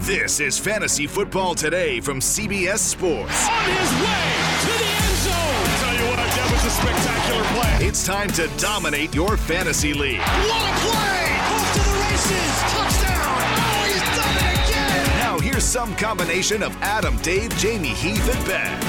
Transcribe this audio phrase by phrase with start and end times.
[0.00, 3.46] This is Fantasy Football Today from CBS Sports.
[3.46, 5.66] On his way to the end zone.
[5.76, 7.86] Tell you what, that was a spectacular play.
[7.86, 10.20] It's time to dominate your fantasy league.
[10.20, 11.20] What a play!
[11.52, 12.52] Off to the races.
[12.72, 13.44] Touchdown.
[13.60, 15.06] Oh, he's done it again.
[15.18, 18.80] Now here's some combination of Adam, Dave, Jamie, Heath, and Ben.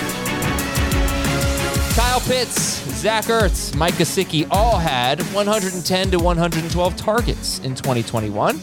[1.94, 8.62] Kyle Pitts, Zach Ertz, Mike Gesicki all had 110 to 112 targets in 2021.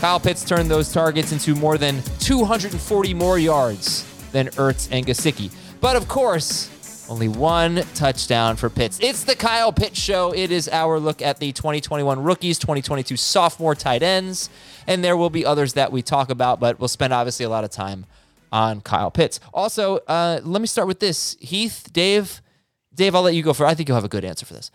[0.00, 5.50] Kyle Pitts turned those targets into more than 240 more yards than Ertz and Gesicki.
[5.80, 8.98] But of course, only one touchdown for Pitts.
[9.00, 10.32] It's the Kyle Pitts show.
[10.32, 14.50] It is our look at the 2021 rookies, 2022 sophomore tight ends,
[14.86, 17.64] and there will be others that we talk about, but we'll spend obviously a lot
[17.64, 18.04] of time
[18.52, 19.40] on Kyle Pitts.
[19.54, 21.36] Also, uh, let me start with this.
[21.40, 22.42] Heath, Dave,
[22.94, 23.64] Dave, I'll let you go for.
[23.64, 24.70] I think you'll have a good answer for this.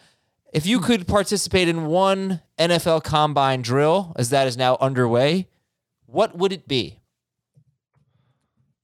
[0.51, 0.85] If you hmm.
[0.85, 5.47] could participate in one NFL combine drill, as that is now underway,
[6.05, 6.99] what would it be?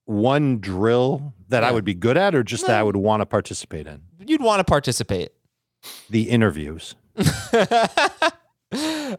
[0.06, 3.26] One drill that I would be good at, or just that I would want to
[3.26, 4.04] participate in?
[4.26, 5.32] You'd want to participate.
[6.10, 6.96] The interviews.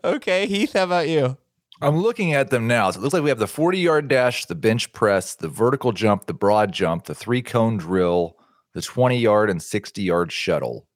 [0.05, 1.37] Okay, Heath, how about you?
[1.81, 2.91] I'm looking at them now.
[2.91, 5.93] So it looks like we have the 40 yard dash, the bench press, the vertical
[5.93, 8.37] jump, the broad jump, the three cone drill,
[8.75, 10.88] the 20 yard and 60 yard shuttle.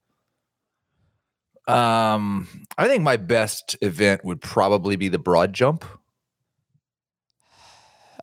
[1.69, 5.85] Um, I think my best event would probably be the broad jump.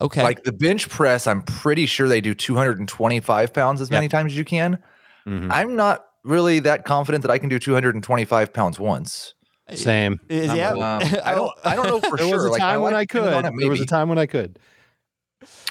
[0.01, 0.23] Okay.
[0.23, 4.11] Like the bench press, I'm pretty sure they do 225 pounds as many Yep.
[4.11, 4.79] times as you can.
[5.27, 5.51] Mhm.
[5.51, 9.33] I'm not really that confident that I can do 225 pounds once.
[9.73, 10.19] Same.
[10.29, 10.71] Is- yeah.
[10.71, 11.51] Um, I don't.
[11.63, 12.27] I don't know for sure.
[12.27, 12.35] There sure.
[12.37, 13.45] was a Like, my time when I could.
[13.45, 14.57] it, There was a time when I could.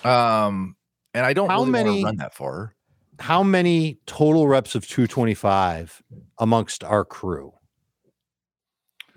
[0.05, 0.77] Um,
[1.15, 2.75] and I don't How really many- want to run that far.
[3.19, 6.01] How many total reps of 225
[6.39, 7.53] amongst our crew?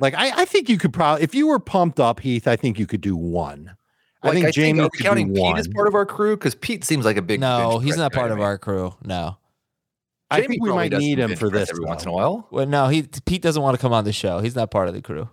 [0.02, 2.78] Like, I, I think you could probably, if you were pumped up, Heath, I think
[2.80, 3.76] you could do one.
[4.24, 5.58] I Like, think Jamie are we could counting do Pete one.
[5.58, 7.40] as part of our crew because Pete seems like a big.
[7.40, 8.44] no, he's press not part to of me.
[8.44, 8.94] our crew.
[9.04, 9.38] No.
[10.30, 12.48] I think we might need him for this every once in a while.
[12.52, 14.40] Well, no, he Pete doesn't want to come on the show.
[14.40, 15.30] He's not part of the crew.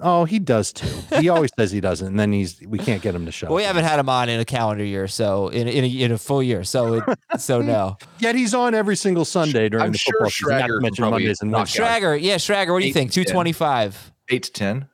[0.00, 0.86] Oh, he does too.
[1.18, 3.48] He always says he doesn't, and then he's we can't get him to show.
[3.48, 6.12] Well, we haven't had him on in a calendar year, so in in a, in
[6.12, 6.62] a full year.
[6.62, 7.04] So it,
[7.40, 7.96] so no.
[8.20, 10.50] Yet he's on every single Sunday during I'm the sure football season.
[10.58, 11.82] Not Schrager to mention Mondays and knock Wednesdays.
[11.86, 12.72] Schrager, yeah, Schrager.
[12.72, 13.10] What do you Eight think?
[13.10, 13.34] to Two ten.
[13.34, 14.12] twenty five.
[14.28, 14.88] Eight to ten.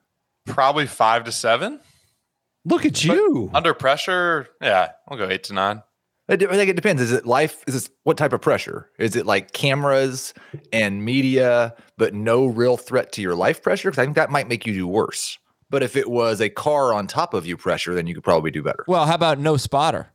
[0.47, 1.81] Probably five to seven.
[2.64, 3.50] Look at you.
[3.53, 5.82] Under pressure, yeah, I'll go eight to nine.
[6.29, 7.03] I think it depends.
[7.03, 7.62] Is it life?
[7.67, 8.91] Is this what type of pressure?
[8.99, 10.33] Is it like cameras
[10.73, 13.91] and media, but no real threat to your life pressure?
[13.91, 15.39] Because I think that might make you do worse.
[15.69, 18.51] But if it was a car on top of you pressure, then you could probably
[18.51, 18.85] do better.
[18.89, 20.09] Well, how about no spotter?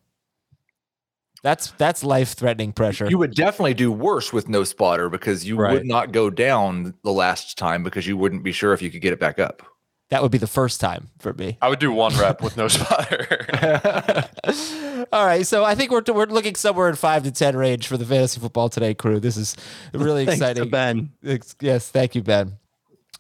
[1.44, 3.08] That's that's life threatening pressure.
[3.10, 5.74] You would definitely do worse with no spotter because you Right.
[5.74, 9.02] would not go down the last time because you wouldn't be sure if you could
[9.02, 9.62] get it back up.
[10.10, 11.58] That would be the first time for me.
[11.62, 14.26] I would do one rep with no spotter.
[15.12, 17.98] All right, so I think we're we're looking somewhere in five to ten range for
[17.98, 19.20] the fantasy football today crew.
[19.20, 19.56] This is
[19.94, 20.70] really Thanks to exciting.
[20.70, 21.12] Ben.
[21.26, 22.58] Ex- Yes, thank you, Ben.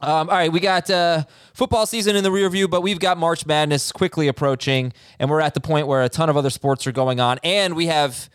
[0.01, 1.23] Um, all right, we got uh,
[1.53, 5.41] football season in the rear view, but we've got March Madness quickly approaching, and we're
[5.41, 8.29] at the point where a ton of other sports are going on, and we have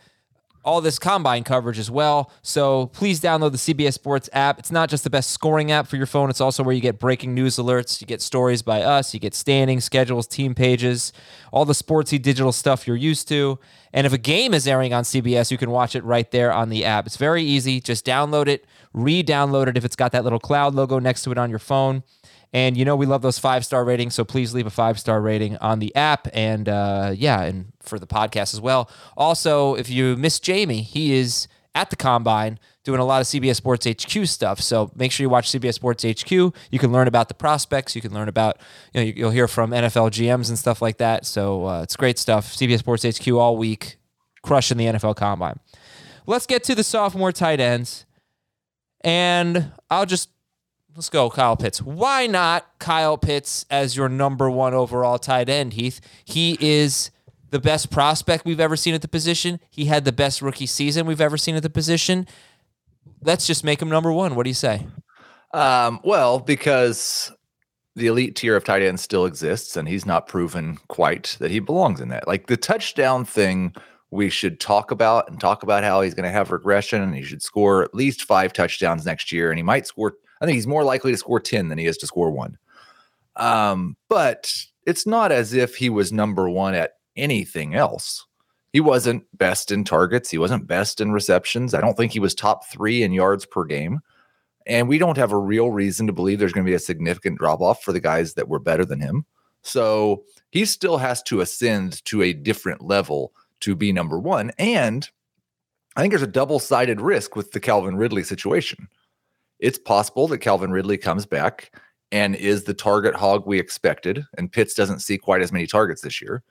[0.64, 2.30] all this combine coverage as well.
[2.42, 4.58] So please download the CBS Sports app.
[4.58, 6.98] It's not just the best scoring app for your phone, it's also where you get
[6.98, 11.12] breaking news alerts, you get stories by us, you get standings, schedules, team pages,
[11.52, 13.58] all the sportsy digital stuff you're used to.
[13.92, 16.68] And if a game is airing on CBS, you can watch it right there on
[16.68, 17.06] the app.
[17.06, 17.80] It's very easy.
[17.80, 21.30] Just download it, re download it if it's got that little cloud logo next to
[21.30, 22.02] it on your phone.
[22.54, 25.20] And you know we love those five star ratings, so please leave a five star
[25.20, 28.88] rating on the app, and uh, yeah, and for the podcast as well.
[29.16, 33.56] Also, if you miss Jamie, he is at the combine doing a lot of CBS
[33.56, 34.60] Sports HQ stuff.
[34.60, 36.30] So make sure you watch CBS Sports HQ.
[36.30, 37.96] You can learn about the prospects.
[37.96, 38.58] You can learn about,
[38.92, 41.26] you know, you'll hear from NFL GMs and stuff like that.
[41.26, 42.54] So uh, it's great stuff.
[42.54, 43.96] CBS Sports HQ all week,
[44.42, 45.58] crushing the NFL combine.
[46.26, 48.06] Let's get to the sophomore tight ends.
[49.00, 50.28] And I'll just
[50.96, 51.82] let's go, Kyle Pitts.
[51.82, 56.00] Why not Kyle Pitts as your number one overall tight end, Heath?
[56.24, 57.10] He is
[57.50, 59.60] the best prospect we've ever seen at the position.
[59.70, 62.26] He had the best rookie season we've ever seen at the position.
[63.22, 64.34] Let's just make him number one.
[64.34, 64.86] What do you say?
[65.52, 67.32] Um, well, because
[67.96, 71.60] the elite tier of tight ends still exists, and he's not proven quite that he
[71.60, 72.26] belongs in that.
[72.26, 73.72] Like the touchdown thing,
[74.10, 77.22] we should talk about and talk about how he's going to have regression, and he
[77.22, 80.14] should score at least five touchdowns next year, and he might score.
[80.40, 82.58] I think he's more likely to score ten than he is to score one.
[83.36, 84.52] Um, but
[84.86, 88.26] it's not as if he was number one at anything else.
[88.72, 90.30] He wasn't best in targets.
[90.30, 91.74] He wasn't best in receptions.
[91.74, 94.00] I don't think he was top three in yards per game.
[94.66, 97.38] And we don't have a real reason to believe there's going to be a significant
[97.38, 99.26] drop off for the guys that were better than him.
[99.62, 104.52] So he still has to ascend to a different level to be number one.
[104.58, 105.08] And
[105.96, 108.88] I think there's a double sided risk with the Calvin Ridley situation.
[109.64, 111.74] It's possible that Calvin Ridley comes back
[112.12, 116.02] and is the target hog we expected, and Pitts doesn't see quite as many targets
[116.02, 116.42] this year.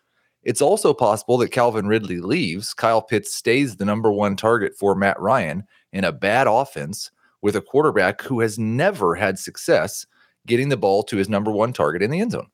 [0.42, 4.95] It's also possible that Calvin Ridley leaves, Kyle Pitts stays the number one target for
[4.95, 7.12] Matt Ryan in a bad offense
[7.44, 10.07] with a quarterback who has never had success
[10.48, 12.48] getting the ball to his number one target in the end zone.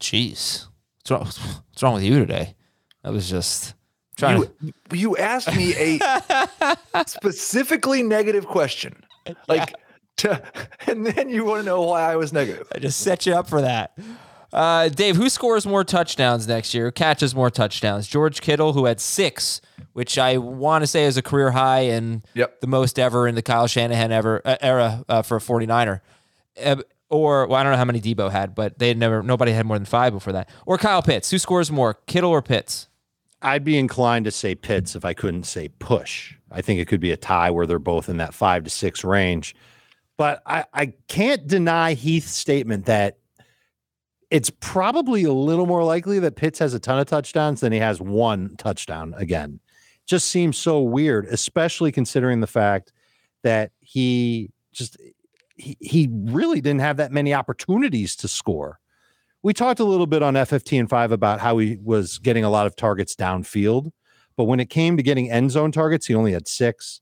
[0.00, 0.68] Jeez.
[0.98, 2.54] What's wrong, what's wrong with you today?
[3.02, 3.74] I was just
[4.16, 6.76] trying You, you asked me a
[7.08, 9.04] specifically negative question.
[9.48, 9.74] Like,
[10.18, 10.42] to,
[10.86, 12.68] and then you want to know why I was negative.
[12.74, 13.96] I just set you up for that.
[14.52, 16.90] Uh, Dave, who scores more touchdowns next year?
[16.92, 18.06] Catches more touchdowns?
[18.06, 19.60] George Kittle, who had six,
[19.94, 22.60] which I want to say is a career high and Yep.
[22.60, 26.00] the most ever in the Kyle Shanahan ever uh, era uh, for a 49er.
[26.64, 26.76] Uh,
[27.10, 29.66] or well, I don't know how many Deebo had, but they had never nobody had
[29.66, 30.48] more than five before that.
[30.66, 32.88] Or Kyle Pitts, who scores more, Kittle or Pitts?
[33.42, 36.34] I'd be inclined to say Pitts if I couldn't say push.
[36.54, 39.02] I think it could be a tie where they're both in that five to six
[39.02, 39.54] range.
[40.16, 43.18] But I, I can't deny Heath's statement that
[44.30, 47.78] it's probably a little more likely that Pitts has a ton of touchdowns than he
[47.80, 49.60] has one touchdown again.
[50.06, 52.92] Just seems so weird, especially considering the fact
[53.42, 54.96] that he just
[55.56, 58.80] he, he really didn't have that many opportunities to score.
[59.42, 62.50] We talked a little bit on FFT in 5 about how he was getting a
[62.50, 63.92] lot of targets downfield,
[64.36, 67.00] but when it came to getting end zone targets, he only had six.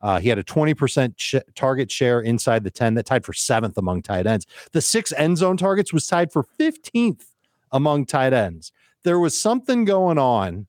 [0.00, 3.78] Uh, he had a 20% sh- target share inside the 10 that tied for seventh
[3.78, 4.46] among tight ends.
[4.72, 7.24] The six end zone targets was tied for 15th
[7.72, 8.70] among tight ends.
[9.02, 10.66] There was something going on,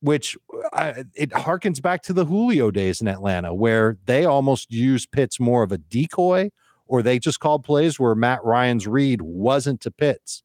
[0.00, 0.36] which
[0.72, 5.38] I, it harkens back to the Julio days in Atlanta, where they almost used Pitts
[5.38, 6.50] more of a decoy,
[6.86, 10.42] or they just called plays where Matt Ryan's read wasn't to Pitts.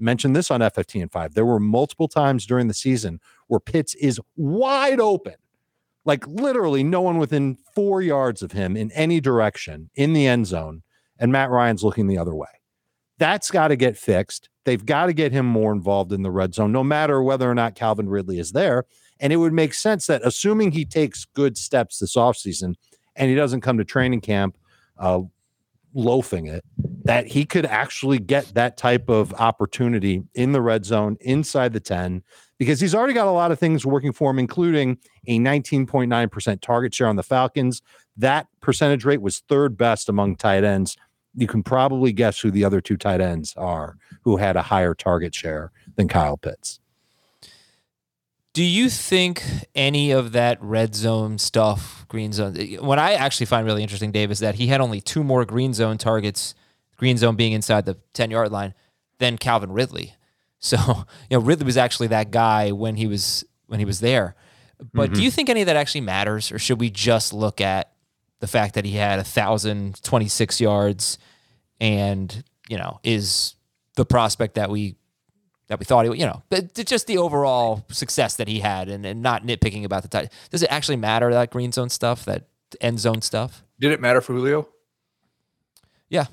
[0.00, 1.34] Mentioned this on FFT in 5.
[1.34, 5.34] There were multiple times during the season where Pitts is wide open
[6.04, 10.46] like literally no one within four yards of him in any direction in the end
[10.46, 10.82] zone,
[11.18, 12.48] and Matt Ryan's looking the other way.
[13.18, 14.48] That's got to get fixed.
[14.64, 17.54] They've got to get him more involved in the red zone, no matter whether or
[17.54, 18.84] not Calvin Ridley is there.
[19.18, 22.74] And it would make sense that assuming he takes good steps this offseason
[23.14, 24.56] and he doesn't come to training camp
[24.98, 25.20] uh,
[25.94, 26.64] loafing it,
[27.04, 31.80] that he could actually get that type of opportunity in the red zone inside the
[31.80, 32.22] 10
[32.58, 36.94] because he's already got a lot of things working for him, including a 19.9% target
[36.94, 37.80] share on the Falcons.
[38.16, 40.96] That percentage rate was third best among tight ends.
[41.34, 44.94] You can probably guess who the other two tight ends are who had a higher
[44.94, 46.80] target share than Kyle Pitts.
[48.52, 49.42] Do you think
[49.74, 52.54] any of that red zone stuff, green zone?
[52.80, 55.72] What I actually find really interesting, Dave, is that he had only two more green
[55.72, 56.54] zone targets,
[56.96, 58.74] green zone being inside the 10 yard line,
[59.18, 60.14] than Calvin Ridley.
[60.62, 60.76] So,
[61.30, 64.34] you know, Ridley was actually that guy when he was when he was there.
[64.92, 65.22] But do mm-hmm.
[65.22, 67.94] you think any of that actually matters, or should we just look at
[68.40, 71.16] the fact that he had a thousand twenty six yards,
[71.80, 73.54] and you know is
[73.96, 74.96] the prospect that we
[75.70, 79.06] that we thought he, you know, but just the overall success that he had, and,
[79.06, 80.30] and not nitpicking about the tight.
[80.50, 82.44] Does it actually matter that green zone stuff, that
[82.80, 83.64] end zone stuff?
[83.78, 84.68] Did it matter for Julio?
[86.08, 86.26] Yeah.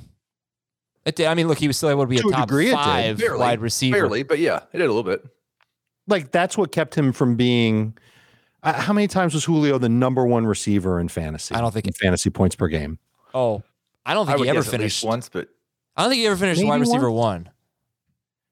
[1.06, 1.28] It did.
[1.28, 3.18] I mean, look, he was still able to be To a a top degree, five
[3.20, 3.40] Barely.
[3.40, 3.96] wide receiver.
[3.96, 5.24] Barely, but yeah, it did a little bit.
[6.08, 7.96] Like that's what kept him from being.
[8.64, 11.54] Uh, how many times was Julio the number one receiver in fantasy?
[11.56, 12.98] I don't think in it- fantasy points per game.
[13.34, 13.62] Oh,
[14.06, 15.04] I don't think would he ever guess at least finished.
[15.06, 15.48] once, but
[15.96, 17.46] I don't think he ever finished Maybe wide receiver once?
[17.46, 17.54] one.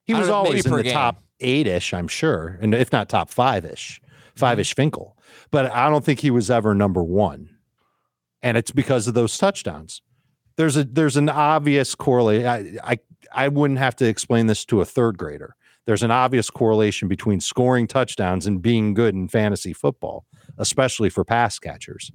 [0.06, 0.94] He was don't know, maybe always in the game.
[0.94, 4.02] top eight ish, I'm sure, and if not top five ish,
[4.36, 4.76] five ish Mm-hmm.
[4.76, 5.18] Finkel.
[5.52, 7.50] but I don't think he was ever number one.
[8.42, 10.02] And it's because of those touchdowns.
[10.58, 12.48] There's a there's an obvious correlation.
[12.48, 13.00] I, I
[13.34, 15.56] I wouldn't have to explain this to a third grader.
[15.86, 20.26] There's an obvious correlation between scoring touchdowns and being good in fantasy football,
[20.58, 22.12] especially for pass catchers.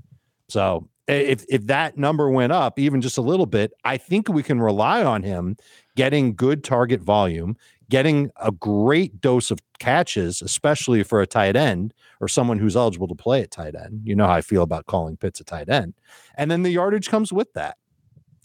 [0.48, 4.42] So if if that number went up even just a little bit, I think we
[4.42, 5.56] can rely on him
[5.96, 7.56] getting good target volume,
[7.90, 13.08] getting a great dose of catches, especially for a tight end or someone who's eligible
[13.08, 14.00] to play at tight end.
[14.04, 15.94] You know how I feel about calling Pitts a tight end.
[16.36, 17.76] And then the yardage comes with that.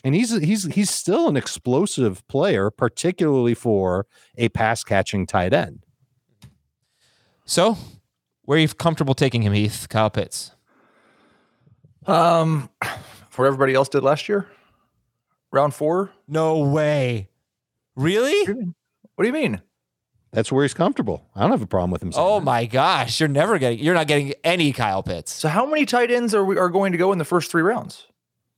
[0.04, 4.06] And he's he's he's still an explosive player, particularly for
[4.38, 5.84] a pass catching tight end.
[7.46, 7.78] So,
[8.44, 9.88] where are you comfortable taking him, Heath?
[9.90, 10.52] Kyle Pitts.
[12.06, 12.70] Um,
[13.36, 14.48] where everybody else did last year,
[15.52, 16.12] round four.
[16.28, 17.30] No way.
[17.96, 18.74] Really?
[19.16, 19.62] What do you mean?
[20.32, 21.26] That's where he's comfortable.
[21.36, 22.12] I don't have a problem with him.
[22.12, 22.46] saying Oh that.
[22.46, 25.32] my gosh, you're never getting you're not getting any Kyle Pitts.
[25.34, 27.62] So how many tight ends are we are going to go in the first three
[27.62, 28.08] rounds?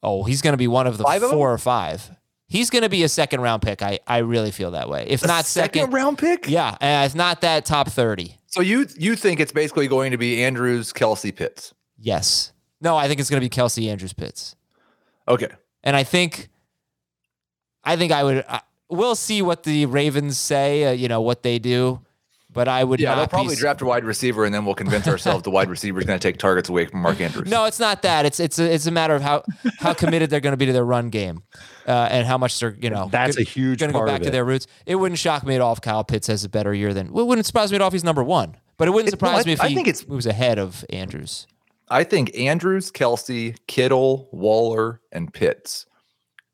[0.02, 2.10] Oh, he's going to be one of the Five of four or five.
[2.48, 3.82] He's going to be a second round pick.
[3.84, 5.06] I I really feel that way.
[5.08, 6.48] If A not second, round pick.
[6.48, 8.38] yeah, and if not that top 30.
[8.48, 11.74] So you you think it's basically going to be Andrews, Kelce, Pitts?
[12.00, 12.54] Yes.
[12.82, 14.56] No, I think it's going to be Kelce Andrews Pitts.
[15.28, 15.50] Okay.
[15.84, 16.48] And I think,
[17.84, 18.46] I think I would.
[18.48, 20.86] Uh, we'll see what the Ravens say.
[20.86, 22.02] Uh, you know what they do,
[22.52, 23.00] but I would.
[23.00, 25.52] Yeah, not they'll probably s- draft a wide receiver, and then we'll convince ourselves the
[25.52, 27.50] wide receiver is going to take targets away from Mark Andrews.
[27.50, 28.26] No, it's not that.
[28.26, 29.44] It's it's a, it's a matter of how
[29.80, 31.44] how committed they're going to be to their run game,
[31.88, 33.08] uh, and how much they're you know.
[33.12, 34.68] That's a huge Going to go back to their roots.
[34.86, 37.12] It wouldn't shock me at all if Kyle Pitts has a better year than.
[37.12, 38.56] Well, it wouldn't surprise me at all if he's number one.
[38.78, 40.60] But it wouldn't It- no, surprise I- me if I he think it's- was ahead
[40.60, 41.48] of Andrews.
[41.90, 45.86] I think Andrews, Kelce, Kittle, Waller, and Pitts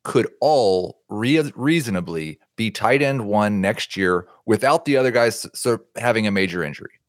[0.03, 5.79] could all rea- reasonably be tight end one next year without the other guys so
[5.95, 6.99] having a major injury.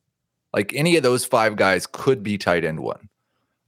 [0.53, 3.09] Like any of those five guys could be tight end one.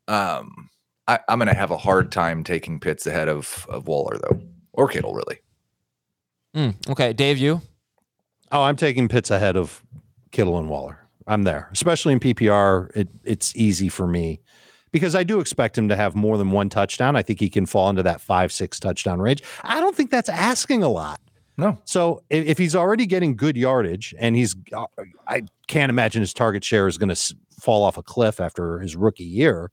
[0.06, 0.70] Um,
[1.08, 4.40] I, I'm going to have a hard time taking Pitts ahead of, of Waller though,
[4.72, 5.40] or Kittle really.
[6.54, 7.60] Mm, okay, Dave, you.
[8.52, 9.82] Oh, I'm taking Pitts ahead of
[10.30, 11.00] Kittle and Waller.
[11.26, 12.96] I'm there, especially in PPR.
[12.96, 14.40] It, it's easy for me
[14.96, 17.16] because I do expect him to have more than one touchdown.
[17.16, 19.42] I think he can fall into that five, six touchdown range.
[19.62, 21.20] I don't think that's asking a lot.
[21.58, 21.78] No.
[21.84, 24.86] So if, if he's already getting good yardage and he's, uh,
[25.28, 28.96] I can't imagine his target share is going to fall off a cliff after his
[28.96, 29.70] rookie year.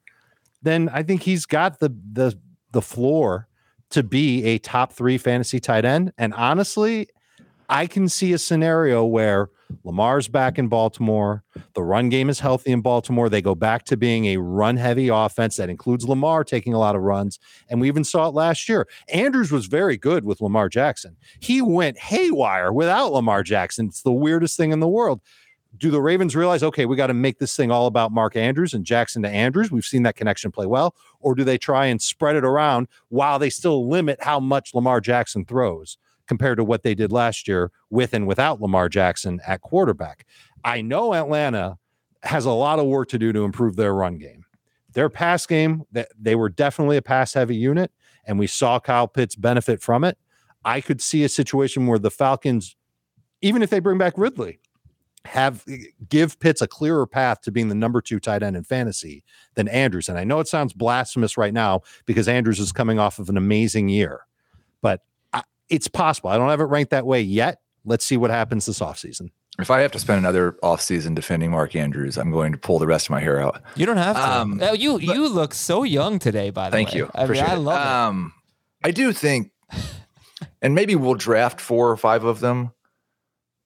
[0.62, 2.38] Then I think he's got the the
[2.72, 3.48] the floor
[3.92, 6.12] to be a top three fantasy tight end.
[6.18, 7.08] And honestly,
[7.70, 9.50] I can see a scenario where
[9.84, 11.44] Lamar's back in Baltimore.
[11.74, 13.30] The run game is healthy in Baltimore.
[13.30, 16.96] They go back to being a run heavy offense that includes Lamar taking a lot
[16.96, 17.40] of runs.
[17.70, 18.88] And we even saw it last year.
[19.10, 21.18] Andrews was very good with Lamar Jackson.
[21.40, 23.88] He went haywire without Lamar Jackson.
[23.88, 25.22] It's the weirdest thing in the world.
[25.76, 28.76] Do the Ravens realize, okay, we got to make this thing all about Mark Andrews
[28.76, 29.72] and Jackson to Andrews?
[29.72, 30.96] We've seen that connection play well.
[31.20, 35.02] Or do they try and spread it around while they still limit how much Lamar
[35.02, 35.98] Jackson throws?
[36.28, 40.26] Compared to what they did last year with and without Lamar Jackson at quarterback.
[40.64, 41.78] I know Atlanta
[42.24, 44.46] has a lot of work to do to improve their run game.
[44.94, 45.84] Their pass game,
[46.20, 47.92] they were definitely a pass heavy unit,
[48.26, 50.18] and we saw Kyle Pitts benefit from it.
[50.64, 52.76] I could see a situation where the Falcons,
[53.42, 54.60] even if they bring back Ridley,
[55.26, 55.78] have eh,
[56.10, 59.24] give Pitts a clearer path to being the number two tight end in fantasy
[59.56, 60.10] than Andrews.
[60.10, 63.38] And I know it sounds blasphemous right now because Andrews is coming off of an
[63.38, 64.22] amazing year,
[64.82, 65.02] but
[65.70, 66.30] it's possible.
[66.30, 67.60] I don't have it ranked that way yet.
[67.86, 69.32] Let's see what happens this offseason.
[69.60, 72.88] If I have to spend another offseason defending Mark Andrews, I'm going to pull the
[72.88, 73.62] rest of my hair out.
[73.76, 74.32] You don't have to.
[74.40, 76.50] Um, Uh, you you look so young today.
[76.50, 77.12] By the Thank way, Thank you.
[77.14, 77.58] I mean, Appreciate I it.
[77.60, 77.88] love it.
[77.88, 78.34] Um,
[78.84, 79.52] I do think,
[80.62, 82.72] and maybe we'll draft four or five of them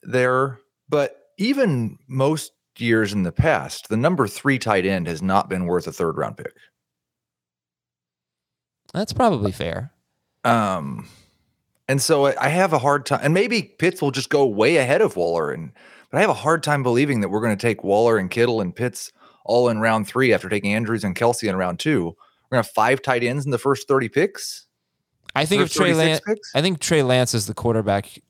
[0.03, 5.47] there, but even most years in the past, the number three tight end has not
[5.47, 6.53] been worth a third round pick.
[8.93, 9.91] That's probably fair.
[10.43, 11.07] Um,
[11.87, 14.77] and so I I have a hard time, and maybe Pitts will just go way
[14.77, 15.71] ahead of Waller, and
[16.11, 18.61] but I have a hard time believing that we're going to take Waller and Kittle
[18.61, 19.11] and Pitts
[19.45, 22.15] all in round three after taking Andrews and Kelce in round two.
[22.49, 24.65] We're going to have five tight ends in the first thirty picks.
[25.35, 26.51] I think if Trey Lance, picks?
[26.55, 28.21] I think Trey Lance is the quarterback.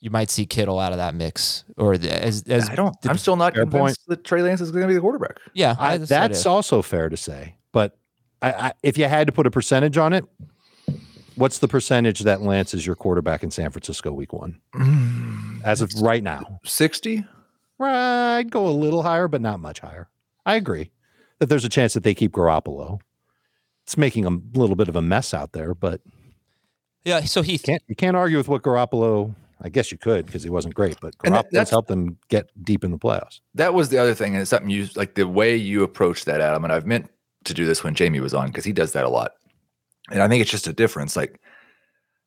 [0.00, 3.00] You might see Kittle out of that mix, or the, as as I don't.
[3.00, 5.38] the- I'm still not fair convinced that Trey Lance is going to be the quarterback.
[5.54, 5.74] yeah.
[5.78, 7.56] I, that's what that's also fair to say.
[7.72, 7.96] But
[8.42, 10.26] I, I, if you had to put a percentage on it,
[11.36, 15.62] what's the percentage that Lance is your quarterback in San Francisco week one mm.
[15.64, 16.60] as of right now?
[16.64, 17.24] Sixty.
[17.78, 20.08] Right, I'd go a little higher, but not much higher.
[20.46, 20.90] I agree
[21.38, 23.00] that there's a chance that they keep Garoppolo.
[23.82, 26.00] It's making a little bit of a mess out there, but
[27.04, 27.20] Yeah.
[27.24, 30.50] So he can't you can't argue with what Garoppolo I guess you could because he
[30.50, 33.40] wasn't great, but And that- Garoppolo's that's- helped them get deep in the playoffs.
[33.54, 36.40] That was the other thing, and it's something you like the way you approach that,
[36.40, 36.64] Adam.
[36.64, 37.10] And I've meant
[37.44, 39.32] to do this when Jamie was on because he does that a lot.
[40.10, 41.16] And I think it's just a difference.
[41.16, 41.40] Like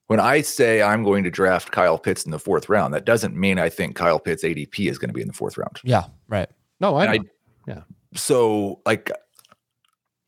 [0.08, 3.36] when I say I'm going to draft Kyle Pitts in the fourth round, that doesn't
[3.36, 5.80] mean I think Kyle Pitts ADP is going to be in the fourth round.
[5.84, 6.50] Yeah, right.
[6.80, 7.30] No, I, And
[7.68, 7.84] know.
[8.16, 9.12] So like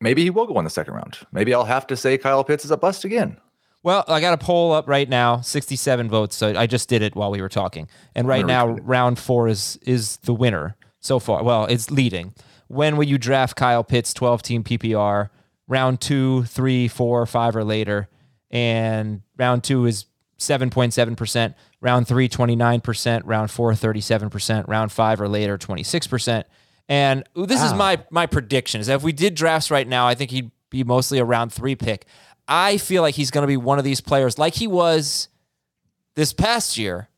[0.00, 1.18] maybe he will go in the second round.
[1.32, 3.36] Maybe I'll have to say Kyle Pitts is a bust again.
[3.82, 6.36] Well, I got a poll up right now, 67 votes.
[6.36, 7.88] So I just did it while we were talking.
[8.14, 11.42] And right now, round four is is the winner so far.
[11.42, 12.34] Well, it's leading.
[12.68, 15.30] When will you draft Kyle Pitts, 12 team PPR?
[15.70, 18.08] Round two, three, four, five, or later.
[18.50, 20.06] And round two is
[20.38, 21.54] 7.7%.
[21.80, 23.22] Round three, 29%.
[23.24, 24.66] Round four, 37%.
[24.66, 26.44] Round five or later, 26%.
[26.88, 30.08] And ooh, this is my my prediction is that if we did drafts right now,
[30.08, 32.04] I think he'd be mostly a round three pick.
[32.48, 35.28] I feel like he's going to be one of these players like he was
[36.16, 37.08] this past year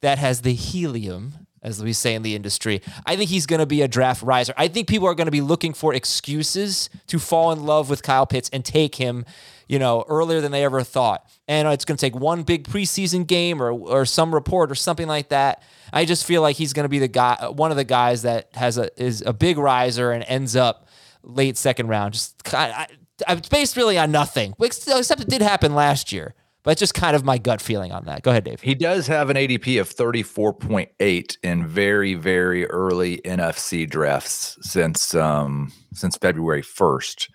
[0.00, 2.80] that has the helium, as we say in the industry.
[3.06, 4.54] I think he's going to be a draft riser.
[4.56, 8.02] I think people are going to be looking for excuses to fall in love with
[8.02, 9.24] Kyle Pitts and take him,
[9.68, 11.28] you know, earlier than they ever thought.
[11.46, 15.08] And it's going to take one big preseason game or or some report or something
[15.08, 15.62] like that.
[15.92, 18.48] I just feel like he's going to be the guy, one of the guys that
[18.54, 20.88] has a is a big riser and ends up
[21.22, 22.14] late second round.
[22.14, 22.88] Just I,
[23.26, 26.34] I, it's based really on nothing, except it did happen last year.
[26.62, 28.22] But it's just kind of my gut feeling on that.
[28.22, 28.60] Go ahead, Dave.
[28.60, 35.72] He does have an ADP of 34.8 in very, very early NFFC drafts since um
[35.94, 37.28] since February 1st.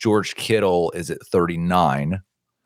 [0.00, 2.22] George Kittle is at 39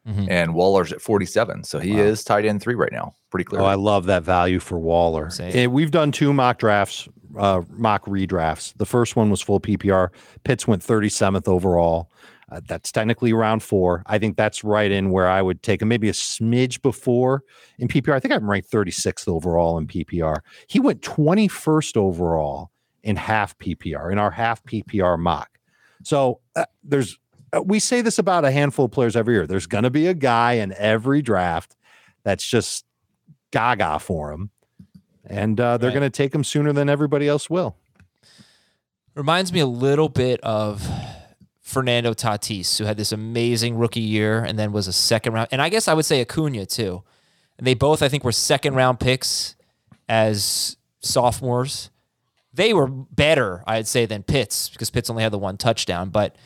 [0.08, 0.28] Mhm.
[0.30, 1.64] and Waller's at 47.
[1.64, 1.98] So he Wow.
[1.98, 3.12] is tight end three right now.
[3.30, 3.60] Pretty clear.
[3.60, 5.30] Oh, I love that value for Waller.
[5.30, 5.52] Same.
[5.54, 8.72] And we've done two mock drafts, uh, mock redrafts.
[8.76, 10.10] The first one was full PPR.
[10.44, 12.08] Pitts went 37th overall.
[12.50, 14.04] Uh, that's technically round four.
[14.06, 17.42] I think that's right in where I would take him, maybe a smidge before
[17.78, 18.14] in PPR.
[18.14, 20.36] I think I'm ranked 36th overall in PPR.
[20.68, 22.70] He went 21st overall
[23.02, 25.58] in half PPR, in our half PPR mock.
[26.04, 27.18] So uh, there's,
[27.52, 29.46] uh, we say this about a handful of players every year.
[29.48, 31.74] There's going to be a guy in every draft
[32.22, 32.84] that's just
[33.50, 34.50] gaga for him.
[35.24, 35.94] And uh, they're Right.
[35.98, 37.76] going to take him sooner than everybody else will.
[39.16, 40.86] Reminds me a little bit of
[41.66, 45.48] Fernando Tatis, who had this amazing rookie year and then was a second round.
[45.50, 47.02] And I guess I would say Acuna too.
[47.58, 49.56] And they both, I think, were second round picks
[50.08, 51.90] as sophomores.
[52.54, 56.10] They were better, I'd say, than Pitts because Pitts only had the one touchdown.
[56.10, 56.36] But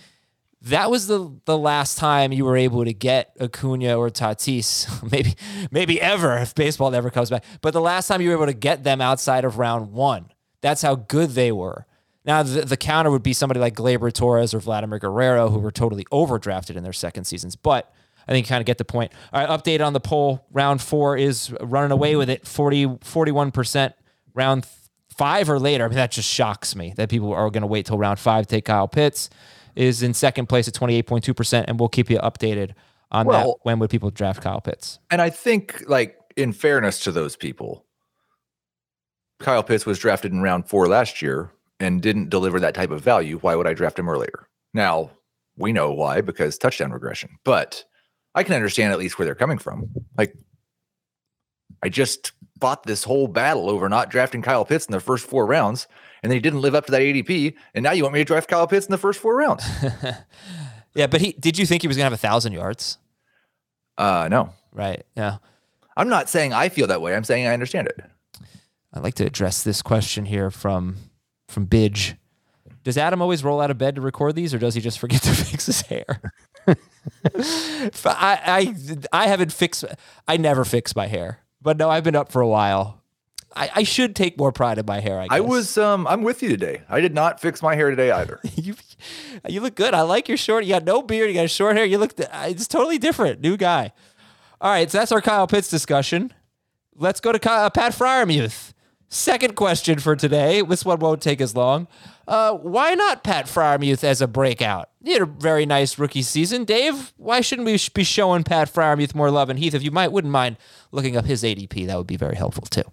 [0.63, 5.35] that was the the last time you were able to get Acuna or Tatis, maybe
[5.71, 7.45] maybe ever if baseball never comes back.
[7.61, 10.81] But the last time you were able to get them outside of round one, that's
[10.81, 11.85] how good they were.
[12.25, 15.71] Now the, the counter would be somebody like Gleyber Torres or Vladimir Guerrero, who were
[15.71, 17.57] totally overdrafted in their second seasons.
[17.57, 17.93] But
[18.29, 19.13] I think you kind of get the point.
[19.33, 20.47] All right, update on the poll.
[20.53, 23.95] Round four is running away with it, 40, 41%.
[24.35, 24.67] Round
[25.17, 27.87] five or later, I mean, that just shocks me that people are going to wait
[27.87, 29.31] till round five to take Kyle Pitts.
[29.77, 32.73] Is in second place at 28.2%, and we'll keep you updated
[33.11, 33.47] on that.
[33.63, 34.99] When would people draft Kyle Pitts?
[35.11, 37.87] and I think, like, in fairness to those people,
[39.39, 43.01] Kyle Pitts was drafted in round four last year and didn't deliver that type of
[43.01, 43.39] value.
[43.39, 44.47] Why would I draft him earlier?
[44.75, 45.11] Now,
[45.57, 47.85] we know why because touchdown regression, but
[48.35, 49.89] I can understand at least where they're coming from.
[50.17, 50.35] Like,
[51.83, 55.47] I just fought this whole battle over not drafting Kyle Pitts in the first four
[55.47, 55.89] rounds,
[56.23, 57.55] and then he didn't live up to that ADP.
[57.75, 59.65] And now you want me to draft Kyle Pitts in the first four rounds?
[60.95, 62.99] Yeah, but he did you think he was going to have a thousand yards?
[63.97, 65.05] Uh, no, Right.
[65.17, 65.39] Yeah.
[65.97, 67.15] I'm not saying I feel that way.
[67.15, 68.01] I'm saying I understand it.
[68.93, 70.97] I'd like to address this question here from
[71.51, 72.17] from Bidge.
[72.83, 75.23] Does Adam always roll out of bed to record these, or does he just forget
[75.25, 76.33] to fix his hair?
[78.05, 78.75] I, I
[79.13, 79.85] I haven't fixed.
[80.27, 83.01] I never fix my hair, but no, I've been up for a while.
[83.55, 85.19] I, I should take more pride in my hair.
[85.19, 85.37] I, guess.
[85.37, 86.83] I was um I'm with you today.
[86.89, 88.41] I did not fix my hair today either.
[88.55, 88.75] you,
[89.49, 89.93] you look good.
[89.93, 90.65] I like your short.
[90.65, 91.29] You got no beard.
[91.29, 91.85] You got short hair.
[91.85, 92.15] You look.
[92.19, 93.41] It's totally different.
[93.41, 93.93] New guy.
[94.61, 96.35] All right, so that's our Kyle Pitts discussion.
[96.95, 98.75] Let's go to Ky- uh, Pat Freiermuth.
[99.13, 100.63] Second question for today.
[100.63, 101.89] This one won't take as long.
[102.29, 104.89] Uh, why not Pat Freiermuth as a breakout?
[105.05, 106.65] He had a very nice rookie season.
[106.65, 109.51] Dave, why shouldn't we be showing Pat Freiermuth more love?
[109.51, 110.59] And Heath, if you might wouldn't mind
[110.93, 112.85] looking up his ADP, that would be very helpful too.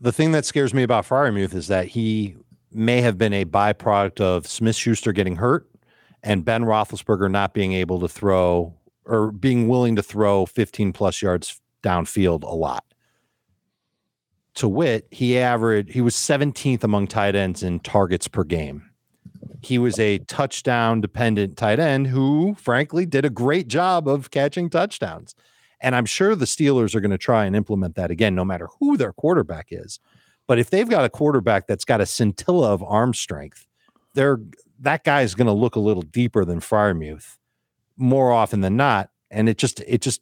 [0.00, 2.36] The thing that scares me about Freiermuth is that he
[2.70, 5.68] may have been a byproduct of Smith Schuster getting hurt
[6.22, 11.22] and Ben Roethlisberger not being able to throw or being willing to throw 15 plus
[11.22, 12.84] yards downfield a lot.
[14.56, 18.90] To wit, he averaged, he was 17th among tight ends in targets per game.
[19.62, 24.68] He was a touchdown dependent tight end who, frankly, did a great job of catching
[24.68, 25.34] touchdowns.
[25.80, 28.68] And I'm sure the Steelers are going to try and implement that again, no matter
[28.78, 30.00] who their quarterback is.
[30.46, 33.66] But if they've got a quarterback that's got a scintilla of arm strength,
[34.14, 34.38] they're
[34.80, 37.38] that guy is going to look a little deeper than Freiermuth
[37.96, 39.10] more often than not.
[39.30, 40.20] And it just, it just,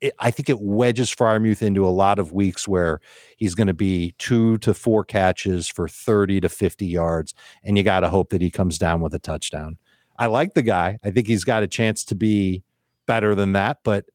[0.00, 3.00] it, I think it wedges Freiermuth into a lot of weeks where
[3.36, 7.34] he's going to be two to four catches for 30 to 50 yards.
[7.64, 9.78] And you got to hope that he comes down with a touchdown.
[10.18, 10.98] I like the guy.
[11.04, 12.62] I think he's got a chance to be
[13.06, 13.78] better than that.
[13.84, 14.06] But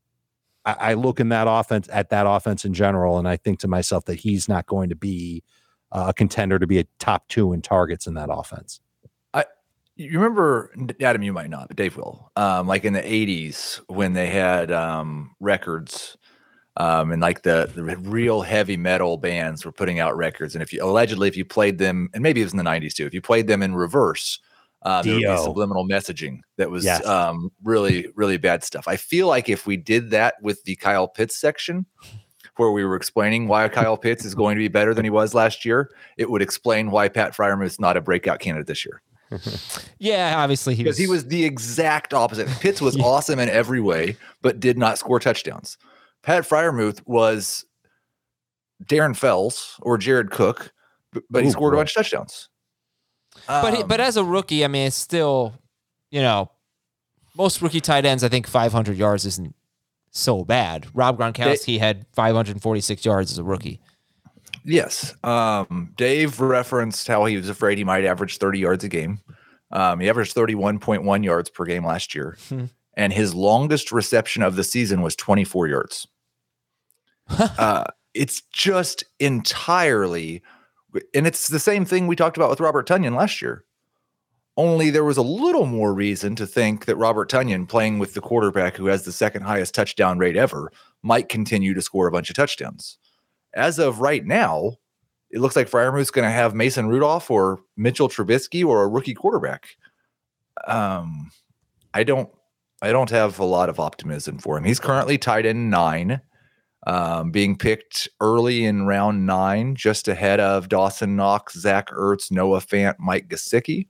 [0.66, 3.68] I, I look in that offense at that offense in general, and I think to
[3.68, 5.44] myself that he's not going to be
[5.92, 8.80] uh, a contender to be a top two in targets in that offense.
[9.96, 12.32] You remember, Adam, you might not, but Dave will.
[12.36, 16.18] Um, like in the 80s when they had um, records
[16.78, 20.56] um, and like the, the real heavy metal bands were putting out records.
[20.56, 22.94] And if you allegedly, if you played them, and maybe it was in the 90s
[22.96, 24.40] too, if you played them in reverse,
[24.82, 27.06] uh, there would be subliminal messaging that was Yes.
[27.06, 28.88] um, really, really bad stuff.
[28.88, 31.86] I feel like if we did that with the Kyle Pitts section,
[32.58, 35.34] where we were explaining why Kyle Pitts is going to be better than he was
[35.34, 39.02] last year, it would explain why Pat Freiermuth's not a breakout candidate this year
[40.00, 40.98] Yeah, obviously he was.
[40.98, 42.48] because he was the exact opposite.
[42.60, 45.78] Pitts was awesome in every way, but did not score touchdowns.
[46.24, 47.66] Pat Freiermuth was
[48.86, 50.74] Darren Fells or Jared Cook,
[51.12, 52.50] but, but he Ooh, scored a bunch of touchdowns.
[53.48, 55.54] But he, Um, but as a rookie, I mean, it's still,
[56.12, 56.52] you know,
[57.36, 58.24] most rookie tight ends.
[58.24, 59.56] I think 500 yards isn't
[60.12, 60.88] so bad.
[60.94, 63.80] Rob Gronkowski had 546 yards as a rookie.
[64.66, 69.20] Yes, um, Dave referenced how he was afraid he might average 30 yards a game.
[69.72, 72.66] Um, he averaged 31.1 yards per game last year, Hmm.
[72.96, 76.08] and his longest reception of the season was 24 yards.
[77.58, 80.44] uh, it's just entirely,
[81.14, 83.66] and it's the same thing we talked about with Robert Tonyan last year.
[84.56, 88.22] Only there was a little more reason to think that Robert Tonyan, playing with the
[88.22, 90.72] quarterback who has the second highest touchdown rate ever,
[91.02, 93.00] might continue to score a bunch of touchdowns.
[93.56, 94.78] As of right now,
[95.32, 99.14] it looks like Freiermuth's going to have Mason Rudolph or Mitchell Trubisky or a rookie
[99.14, 99.78] quarterback.
[100.68, 101.32] Um,
[101.94, 102.30] I don't,
[102.82, 104.64] I don't have a lot of optimism for him.
[104.64, 106.22] He's currently tied in nine
[106.86, 112.60] um, being picked early in round nine, just ahead of Dawson Knox, Zach Ertz, Noah
[112.60, 113.88] Fant, Mike Gesicki.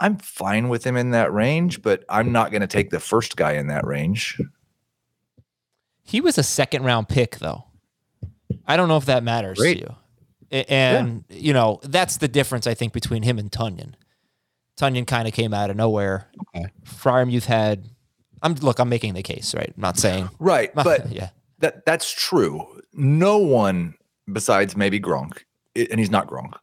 [0.00, 3.36] I'm fine with him in that range, but I'm not going to take the first
[3.36, 4.40] guy in that range.
[6.02, 7.64] He was a second round pick, though.
[8.68, 9.78] I don't know if that matters Great.
[9.78, 9.94] to you.
[10.50, 13.94] And, you know, that's the difference, I think, between him and Tonyan.
[14.78, 16.28] Tonyan kind of came out of nowhere.
[16.54, 16.66] Okay.
[16.84, 17.84] Freiermuth had.
[18.40, 18.78] I'm look.
[18.78, 19.72] I'm making the case, right?
[19.76, 22.64] I'm not saying, Right, but yeah, that that's true.
[22.92, 23.94] No one
[24.32, 25.42] besides maybe Gronk,
[25.74, 26.54] and he's not Gronk,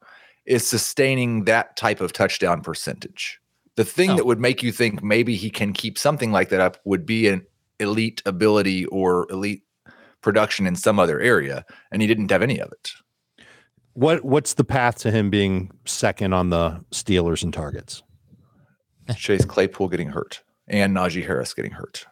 [0.45, 3.39] is sustaining that type of touchdown percentage.
[3.75, 6.77] The thing that would make you think maybe he can keep something like that up
[6.85, 7.45] would be an
[7.81, 9.63] elite ability or elite
[10.25, 12.91] production in some other area, and he didn't have any of it.
[13.93, 18.03] What what's the path to him being second on the Steelers and targets?
[19.15, 22.05] Chase Claypool getting hurt and Najee Harris getting hurt.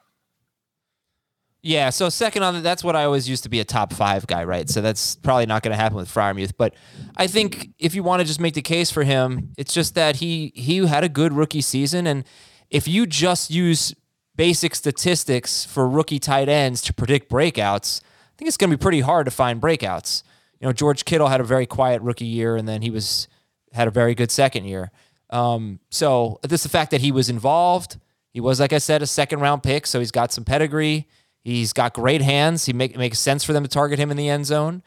[1.64, 4.44] Yeah, so second on that's what I always used to be a top five guy,
[4.44, 4.70] right?
[4.70, 6.54] So that's probably not going to happen with Freiermuth.
[6.56, 6.76] But
[7.18, 10.18] I think if you want to just make the case for him, it's just that
[10.18, 12.26] he he had a good rookie season, and
[12.70, 13.96] if you just use
[14.36, 18.82] basic statistics for rookie tight ends to predict breakouts, I think it's going to be
[18.82, 20.24] pretty hard to find breakouts.
[20.60, 23.28] You know, George Kittle had a very quiet rookie year, and then he was
[23.74, 24.92] had a very good second year.
[25.30, 27.98] Um, so just the fact that he was involved,
[28.30, 31.08] he was, like I said, a second round pick, so he's got some pedigree.
[31.44, 32.66] He's got great hands.
[32.66, 34.82] He make makes sense for them to target him in the end zone.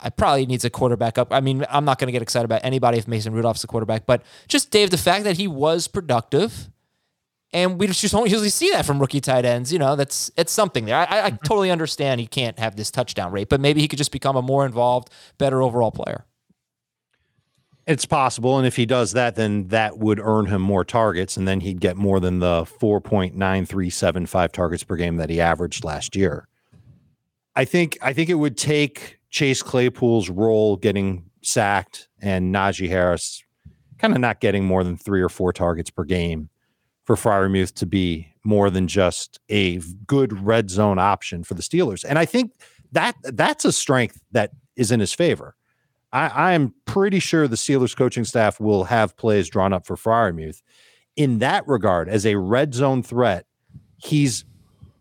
[0.00, 1.32] I probably needs a quarterback up.
[1.32, 4.06] I mean, I'm not going to get excited about anybody if Mason Rudolph's the quarterback,
[4.06, 6.70] but just Dave, the fact that he was productive,
[7.52, 9.72] and we just don't usually see that from rookie tight ends.
[9.72, 10.96] You know, that's it's something there.
[10.96, 11.44] I, I, I mm-hmm.
[11.44, 14.42] totally understand he can't have this touchdown rate, but maybe he could just become a
[14.42, 16.24] more involved, better overall player.
[17.86, 21.46] It's possible, and if he does that, then that would earn him more targets, and
[21.46, 25.16] then he'd get more than the four point nine three seven five targets per game
[25.16, 26.48] that he averaged last year.
[27.54, 33.44] I think I think it would take Chase Claypool's role getting sacked and Najee Harris
[33.98, 36.50] kind of not getting more than three or four targets per game
[37.06, 42.04] for Freiermuth to be more than just a good red zone option for the Steelers.
[42.06, 42.52] And I think
[42.92, 45.54] that that's a strength that is in his favor.
[46.12, 50.62] I, I'm pretty sure the Steelers coaching staff will have plays drawn up for Freiermuth.
[51.14, 53.46] In that regard, as a red zone threat,
[53.98, 54.44] he's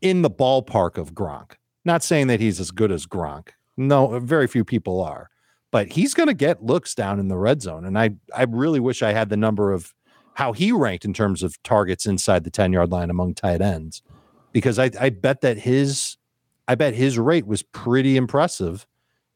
[0.02, 1.54] in the ballpark of Gronk.
[1.84, 3.50] Not saying that he's as good as Gronk.
[3.78, 5.30] No, very few people are.
[5.72, 7.84] But he's going to get looks down in the red zone.
[7.84, 9.94] And I, I really wish I had the number of
[10.36, 14.02] how he ranked in terms of targets inside the 10 yard line among tight ends,
[14.52, 16.18] because I, I bet that his
[16.68, 18.88] I bet his rate was pretty impressive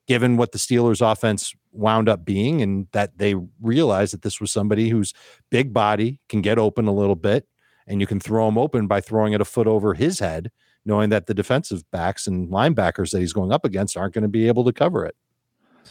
[0.07, 4.49] given what the Steelers offense wound up being and that they realized that this was
[4.49, 5.13] somebody whose
[5.51, 7.47] big body, can get open a little bit,
[7.85, 10.49] and you can throw him open by throwing it a foot over his head,
[10.83, 14.27] knowing that the defensive backs and linebackers that he's going up against aren't going to
[14.27, 15.15] be able to cover it.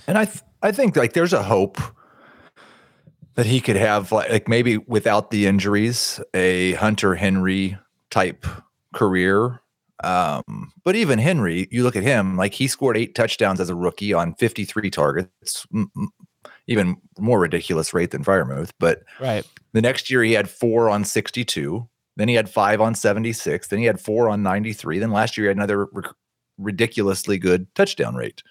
[0.09, 1.79] And I th- I think like there's a hope
[3.39, 7.79] that he could have like, like maybe without the injuries, a Hunter Henry
[8.11, 8.45] type
[8.93, 9.61] career.
[10.03, 13.77] Um, but even Henry, you look at him, like he scored eight touchdowns as a
[13.77, 15.65] rookie on 53 targets,
[16.67, 18.71] even more ridiculous rate than Freiermuth.
[18.81, 19.47] But Right.
[19.73, 21.89] the next year he had four on 62.
[22.17, 23.69] Then he had five on 76.
[23.69, 24.99] Then he had four on 93.
[24.99, 26.11] Then last year he had another ric-
[26.59, 28.43] ridiculously good touchdown rate.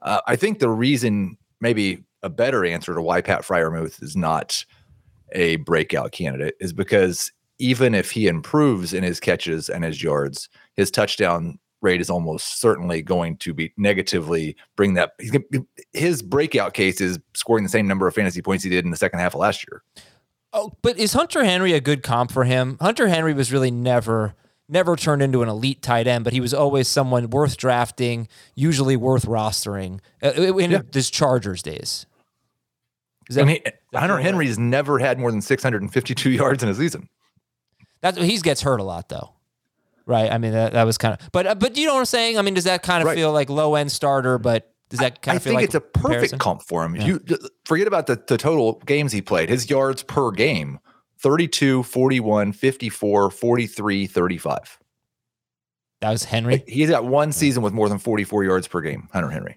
[0.00, 4.64] Uh, I think the reason, maybe a better answer to why Pat Freiermuth is not
[5.32, 10.48] a breakout candidate is because even if he improves in his catches and his yards,
[10.74, 15.12] his touchdown rate is almost certainly going to be negatively bring that.
[15.92, 18.96] His breakout case is scoring the same number of fantasy points he did in the
[18.96, 19.82] second half of last year.
[20.52, 22.78] Oh, but is Hunter Henry a good comp for him?
[22.80, 24.34] Hunter Henry was really never
[24.68, 28.96] never turned into an elite tight end, but he was always someone worth drafting, usually
[28.96, 30.82] worth rostering uh, in Yeah.
[30.92, 32.06] his Chargers days.
[33.30, 33.60] Is I that, mean,
[33.94, 34.24] Hunter right?
[34.24, 37.08] Henry's never had more than 652 yards in a season.
[38.00, 39.32] that's he gets hurt a lot though.
[40.06, 40.30] Right.
[40.32, 42.38] I mean, that, that was kind of, but, uh, but you know what I'm saying?
[42.38, 43.16] I mean, does that kind of Right.
[43.16, 45.74] feel like low end starter, but does that kind I of feel think like it's
[45.74, 46.38] a perfect comparison?
[46.38, 46.96] comp for him.
[46.96, 47.20] You
[47.66, 49.50] forget about the, the total games he played.
[49.50, 50.78] His yards per game
[51.20, 54.78] 32, 41, 54, 43, 35.
[56.00, 56.62] That was Henry.
[56.68, 59.56] He's got one season with more than 44 yards per game, Hunter Henry.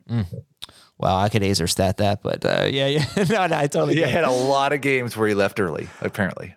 [0.97, 3.95] Wow, I could Azer stat that, but uh, yeah, yeah, no, no, I totally.
[3.95, 6.55] He had a lot of games where he left early, apparently.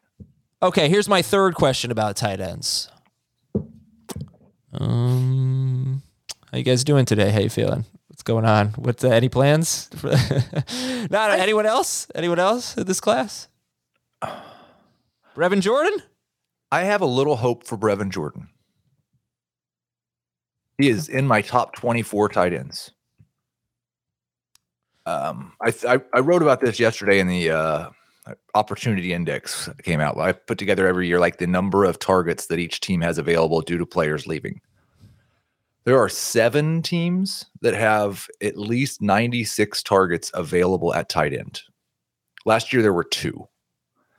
[0.62, 2.90] Okay, here's my third question about tight ends.
[4.72, 6.02] Um,
[6.50, 7.30] how you guys doing today?
[7.30, 7.84] How you feeling?
[8.08, 8.68] What's going on?
[8.70, 9.90] What's uh, any plans?
[11.10, 12.06] Not anyone else?
[12.14, 13.48] Anyone else in this class?
[15.34, 16.02] Brevin Jordan?
[16.70, 18.48] I have a little hope for Brevin Jordan.
[20.78, 22.90] He is in my top 24 tight ends.
[25.06, 27.90] Um, I, th- I I wrote about this yesterday in the uh,
[28.54, 30.16] opportunity index that came out.
[30.18, 33.60] I put together every year like the number of targets that each team has available
[33.60, 34.60] due to players leaving.
[35.84, 41.60] There are seven teams that have at least 96 targets available at tight end.
[42.46, 43.46] Last year there were two.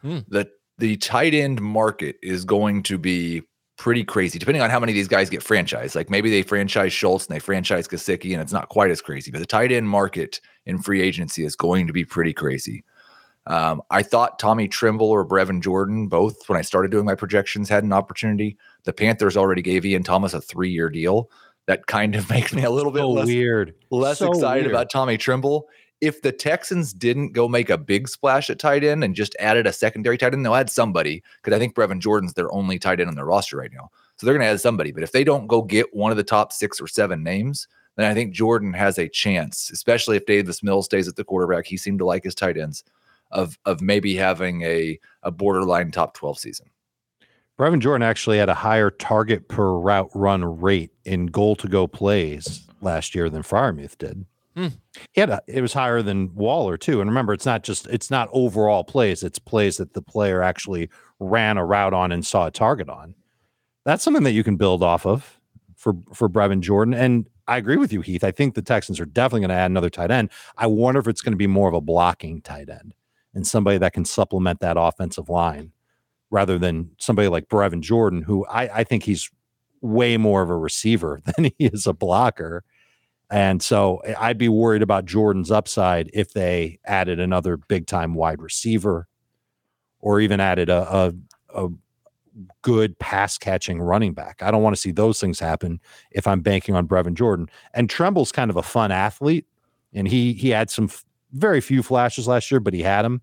[0.01, 0.19] Hmm.
[0.27, 0.47] The
[0.77, 3.43] the tight end market is going to be
[3.77, 5.95] pretty crazy, depending on how many of these guys get franchised.
[5.95, 9.31] Like maybe they franchise Schultz and they franchise Gesicki, and it's not quite as crazy.
[9.31, 12.83] But the tight end market in free agency is going to be pretty crazy.
[13.47, 17.69] Um, I thought Tommy Tremble or Brevin Jordan, both when I started doing my projections,
[17.69, 18.57] had an opportunity.
[18.85, 21.29] The Panthers already gave Ian Thomas a three-year deal.
[21.67, 23.75] That kind of makes me a little bit So less weird.
[23.91, 24.71] less So excited weird.
[24.75, 25.67] about Tommy Tremble.
[26.01, 29.65] If the Texans didn't go make a big splash at tight end and just added
[29.65, 32.99] a secondary tight end, they'll add somebody because I think Brevin Jordan's their only tight
[32.99, 33.89] end on their roster right now.
[34.17, 34.91] So they're going to add somebody.
[34.91, 38.09] But if they don't go get one of the top six or seven names, then
[38.09, 41.65] I think Jordan has a chance, especially if Davis Mills stays at the quarterback.
[41.65, 42.83] He seemed to like his tight ends
[43.31, 46.69] of of maybe having a a borderline top 12 season.
[47.57, 51.87] Brevin Jordan actually had a higher target per route run rate in goal to go
[51.87, 54.25] plays last year than Freiermuth did.
[54.55, 54.67] Hmm.
[55.17, 57.01] A, it was higher than Waller too.
[57.01, 60.89] And remember, it's not just it's not overall plays; it's plays that the player actually
[61.19, 63.15] ran a route on and saw a target on.
[63.83, 65.39] That's something that you can build off of
[65.75, 66.93] for for Brevin Jordan.
[66.93, 68.23] And I agree with you, Heath.
[68.23, 70.31] I think the Texans are definitely going to add another tight end.
[70.57, 72.93] I wonder if it's going to be more of a blocking tight end
[73.33, 75.71] and somebody that can supplement that offensive line
[76.31, 79.29] rather than somebody like Brevin Jordan, who I, I think he's
[79.81, 82.63] way more of a receiver than he is a blocker.
[83.31, 88.13] And so eh, I'd be worried about Jordan's upside if they added another big time
[88.13, 89.07] wide receiver
[89.99, 91.13] or even added a,
[91.53, 91.69] a, a
[92.61, 94.41] good pass catching running back.
[94.41, 95.79] I don't want to see those things happen
[96.11, 97.49] if I'm banking on Brevin Jordan.
[97.73, 99.45] And Tremble's kind of a fun athlete,
[99.93, 103.21] and he he had some f- very few flashes last year, but he had them.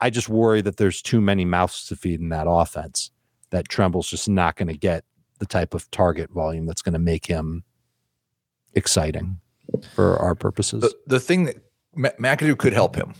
[0.00, 3.10] I just worry that there's too many mouths to feed in that offense.
[3.50, 5.04] That Tremble's just not going to get
[5.38, 7.64] the type of target volume that's going to make him
[8.74, 9.40] exciting
[9.94, 10.82] for our purposes.
[10.82, 11.56] The, the thing that
[11.94, 13.14] Ma- McAdoo could help him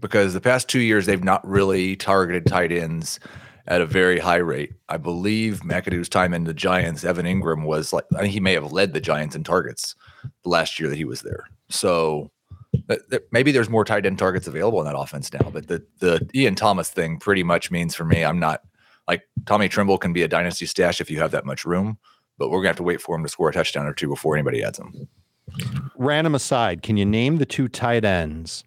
[0.00, 3.18] because the past two years they've not really targeted tight ends
[3.66, 4.72] at a very high rate.
[4.88, 8.54] I believe McAdoo's time in the Giants, Evan Engram was like I think he may
[8.54, 9.94] have led the Giants in targets
[10.42, 11.48] the last year that he was there.
[11.68, 12.30] So
[13.30, 15.50] maybe there's more tight end targets available in that offense now.
[15.50, 18.62] But the the Ian Thomas thing pretty much means for me, I'm not
[19.06, 21.98] like Tommy Tremble can be a dynasty stash if you have that much room.
[22.38, 24.36] But we're gonna have to wait for him to score a touchdown or two before
[24.36, 25.08] anybody adds him.
[25.96, 28.64] Random aside, can you name the two tight ends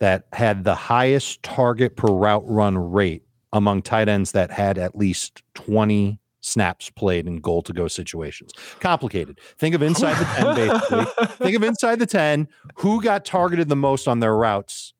[0.00, 3.22] that had the highest target per route run rate
[3.52, 8.52] among tight ends that had at least 20 snaps played in goal to go situations?
[8.80, 9.38] Complicated.
[9.58, 11.26] Think of inside the 10, basically.
[11.44, 12.48] Think of inside the 10.
[12.76, 14.94] Who got targeted the most on their routes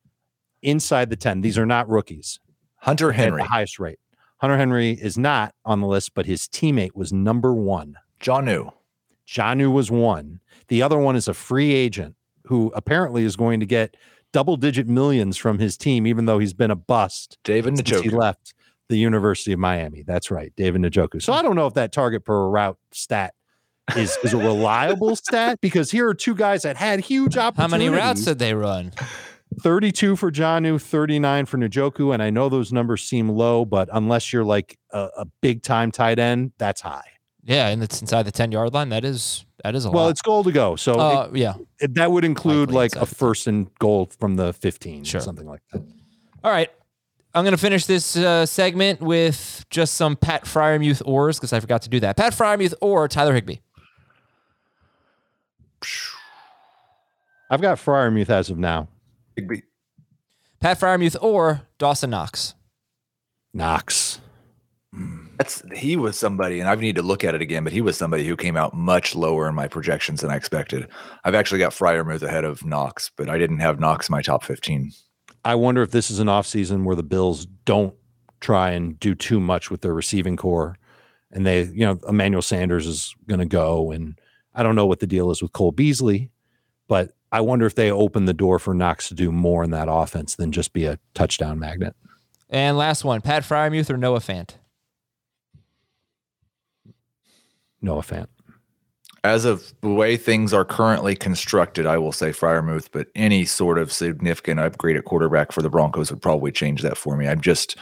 [0.60, 1.40] inside the 10?
[1.40, 2.38] These are not rookies.
[2.76, 3.98] Hunter Henry, the highest rate.
[4.42, 7.94] Hunter Henry is not on the list, but his teammate was number one.
[8.18, 8.72] John New.
[9.24, 10.40] Jonnu was one.
[10.66, 13.96] The other one is a free agent who apparently is going to get
[14.32, 18.10] double digit millions from his team, even though he's been a bust David since he
[18.10, 18.52] left
[18.88, 20.02] the University of Miami.
[20.02, 21.22] That's right, David Njoku.
[21.22, 23.34] So I don't know if that target per route stat
[23.96, 27.72] is, is a reliable stat because here are two guys that had huge opportunities.
[27.72, 28.90] How many routes did they run?
[29.60, 32.12] 32 for Jonnu, 39 for Njoku.
[32.14, 35.90] And I know those numbers seem low, but unless you're like a, a big time
[35.90, 37.04] tight end, that's high.
[37.44, 38.88] Yeah, and it's inside the ten yard line.
[38.90, 40.10] That is that is a Well, lot.
[40.10, 40.76] it's goal to go.
[40.76, 41.54] So it- uh, yeah.
[41.80, 45.20] it- that would include Likely like a first and goal from the 15, Sure.
[45.20, 45.82] something like that.
[46.44, 46.70] All right.
[47.34, 51.60] I'm going to finish this uh, segment with just some Pat Freiermuth ors because I
[51.60, 52.16] forgot to do that.
[52.16, 53.56] Pat Freiermuth or Tyler Higbee.
[57.50, 58.88] I've got Freiermuth as of now.
[59.36, 59.62] Higbee.
[60.60, 62.54] Pat Freiermuth or Dawson Knox.
[63.52, 64.20] Knox.
[65.38, 67.64] That's he was somebody, and I need to look at it again.
[67.64, 70.86] But he was somebody who came out much lower in my projections than I expected.
[71.24, 74.44] I've actually got Freiermuth ahead of Knox, but I didn't have Knox in my top
[74.44, 74.92] fifteen.
[75.44, 77.94] I wonder if this is an offseason where the Bills don't
[78.40, 80.76] try and do too much with their receiving corps.
[81.30, 83.90] And they, you know, Emmanuel Sanders is going to go.
[83.90, 84.18] And
[84.54, 86.30] I don't know what the deal is with Cole Beasley,
[86.86, 89.88] but I wonder if they open the door for Knox to do more in that
[89.90, 91.96] offense than just be a touchdown magnet.
[92.50, 94.50] And last one Pat Freiermuth or Noah Fant.
[97.80, 98.26] Noah Fant.
[99.24, 103.78] As of the way things are currently constructed, I will say Freiermuth, but any sort
[103.78, 107.28] of significant upgrade at quarterback for the Broncos would probably change that for me.
[107.28, 107.76] I'm just,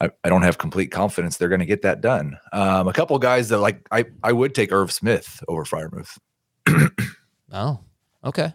[0.00, 2.38] I, I don't have complete confidence they're going to get that done.
[2.52, 6.18] Um, a couple guys that like, I, I would take Irv Smith over Freiermuth.
[7.52, 7.78] Oh,
[8.24, 8.52] okay.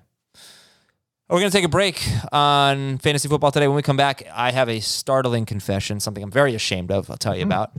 [1.32, 3.66] We're going to take a break on fantasy football today.
[3.66, 7.16] When we come back, I have a startling confession, something I'm very ashamed of, I'll
[7.16, 7.72] tell you about.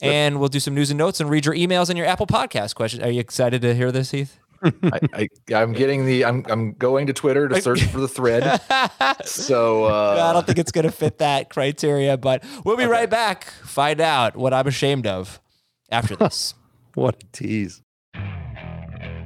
[0.00, 2.76] And we'll do some news and notes and read your emails and your Apple Podcast
[2.76, 3.02] questions.
[3.02, 4.38] Are you excited to hear this, Heath?
[4.62, 8.60] I, I, I'm getting the, I'm, I'm going to Twitter to search for the thread.
[9.24, 13.10] So, uh, I don't think it's going to fit that criteria, but we'll be right
[13.10, 13.44] back.
[13.64, 15.40] Find out what I'm ashamed of
[15.90, 16.54] after this.
[16.94, 17.82] What a tease.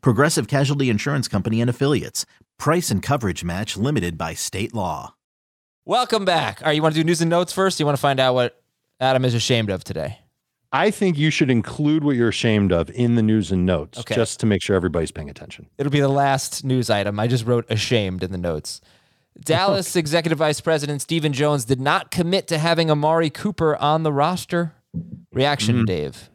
[0.00, 2.26] Progressive Casualty Insurance Company and Affiliates.
[2.58, 5.14] Price and coverage match limited by state law.
[5.84, 6.62] Welcome back.
[6.62, 7.78] All right, you want to do news and notes first?
[7.78, 8.62] You want to find out what
[9.00, 10.18] Adam is ashamed of today?
[10.72, 14.14] I think you should include what you're ashamed of in the news and notes Okay.
[14.14, 15.68] just to make sure everybody's paying attention.
[15.78, 17.20] It'll be the last news item.
[17.20, 18.80] I just wrote ashamed in the notes.
[19.38, 24.12] Dallas Executive Vice President Stephen Jones did not commit to having Amari Cooper on the
[24.12, 24.74] roster.
[25.32, 25.84] Reaction, mm-hmm.
[25.84, 26.30] Dave.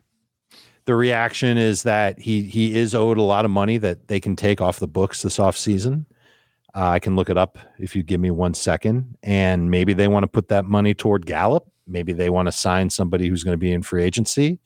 [0.90, 4.36] The reaction is that he he is owed a lot of money that they can
[4.36, 6.08] take off the books this offseason.
[6.74, 9.16] Uh, I can look it up if you give me one second.
[9.22, 11.70] And maybe they want to put that money toward Gallup.
[11.86, 14.58] Maybe they want to sign somebody who's going to be in free agency.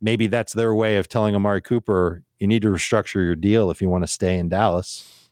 [0.00, 3.82] Maybe that's their way of telling Amari Cooper, you need to restructure your deal if
[3.82, 5.28] you want to stay in Dallas.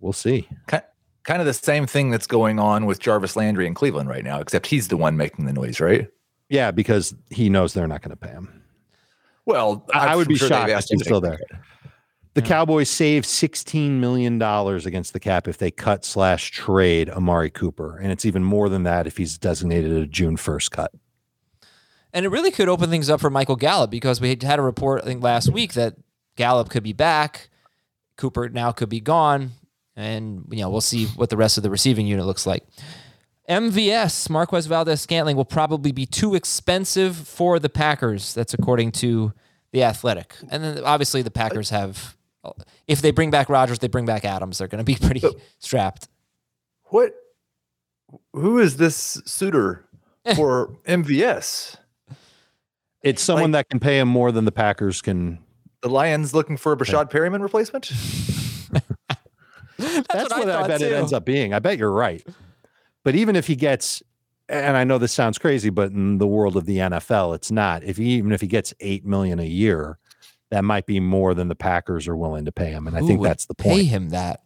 [0.00, 0.48] We'll see.
[0.66, 0.78] ki-
[1.22, 4.40] kind of the same thing that's going on with Jarvis Landry in Cleveland right now,
[4.40, 6.08] except he's the one making the noise, right?
[6.48, 8.59] Yeah, because he knows they're not going to pay him.
[9.50, 11.38] Well, I, I I'm would be sure shocked if he's still there.
[11.50, 11.60] that.
[12.34, 17.98] The Cowboys save $16 million against the cap if they cut slash trade Amari Cooper.
[17.98, 20.92] And it's even more than that if he's designated a June 1st cut.
[22.12, 25.02] And it really could open things up for Michael Gallup because we had a report,
[25.02, 25.96] I think, last week that
[26.36, 27.50] Gallup could be back.
[28.16, 29.52] Cooper now could be gone,
[29.96, 32.64] and you know we'll see what the rest of the receiving unit looks like.
[33.50, 38.32] MVS Marquez Valdes Scantling will probably be too expensive for the Packers.
[38.32, 39.32] That's according to
[39.72, 40.34] the Athletic.
[40.50, 42.16] And then obviously the Packers have,
[42.86, 44.58] if they bring back Rodgers, they bring back Adams.
[44.58, 45.22] They're going to be pretty
[45.58, 46.08] strapped.
[46.84, 47.12] What?
[48.32, 49.84] Who is this suitor
[50.36, 51.76] for MVS?
[53.02, 55.38] It's someone Like- that can pay him more than the Packers can.
[55.82, 57.88] The Lions looking for a Breshad Perriman replacement?
[59.78, 61.54] That's, what I what I, thought, bet it ends up being.
[61.54, 62.22] I bet you're right.
[63.02, 64.02] But even if he gets,
[64.48, 67.82] and I know this sounds crazy, but in the world of the NFL, it's not.
[67.82, 69.98] If he, even if he gets eight million a year,
[70.50, 72.86] that might be more than the Packers are willing to pay him.
[72.86, 73.76] And I think would that's the point.
[73.78, 74.42] Pay him that.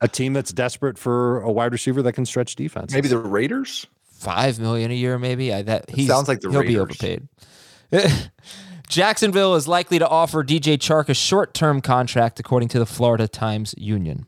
[0.00, 2.92] A team that's desperate for a wide receiver that can stretch defense.
[2.92, 3.86] Maybe the Raiders?
[4.04, 5.52] Five million a year, maybe.
[5.52, 7.26] I, that he sounds like the he'll be overpaid.
[8.88, 13.74] Jacksonville is likely to offer DJ Chark a short-term contract, according to the Florida Times
[13.78, 14.26] Union.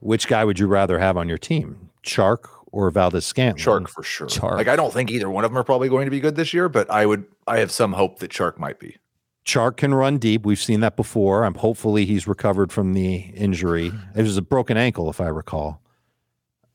[0.00, 3.64] Which guy would you rather have on your team, Chark or Valdes Scantling?
[3.64, 4.26] Chark for sure.
[4.26, 4.56] Chark.
[4.56, 6.52] Like I don't think either one of them are probably going to be good this
[6.54, 8.96] year, but I would I have some hope that Chark might be.
[9.44, 10.44] Chark can run deep.
[10.44, 11.44] We've seen that before.
[11.44, 13.92] I'm hopefully he's recovered from the injury.
[14.14, 15.80] It was a broken ankle, if I recall.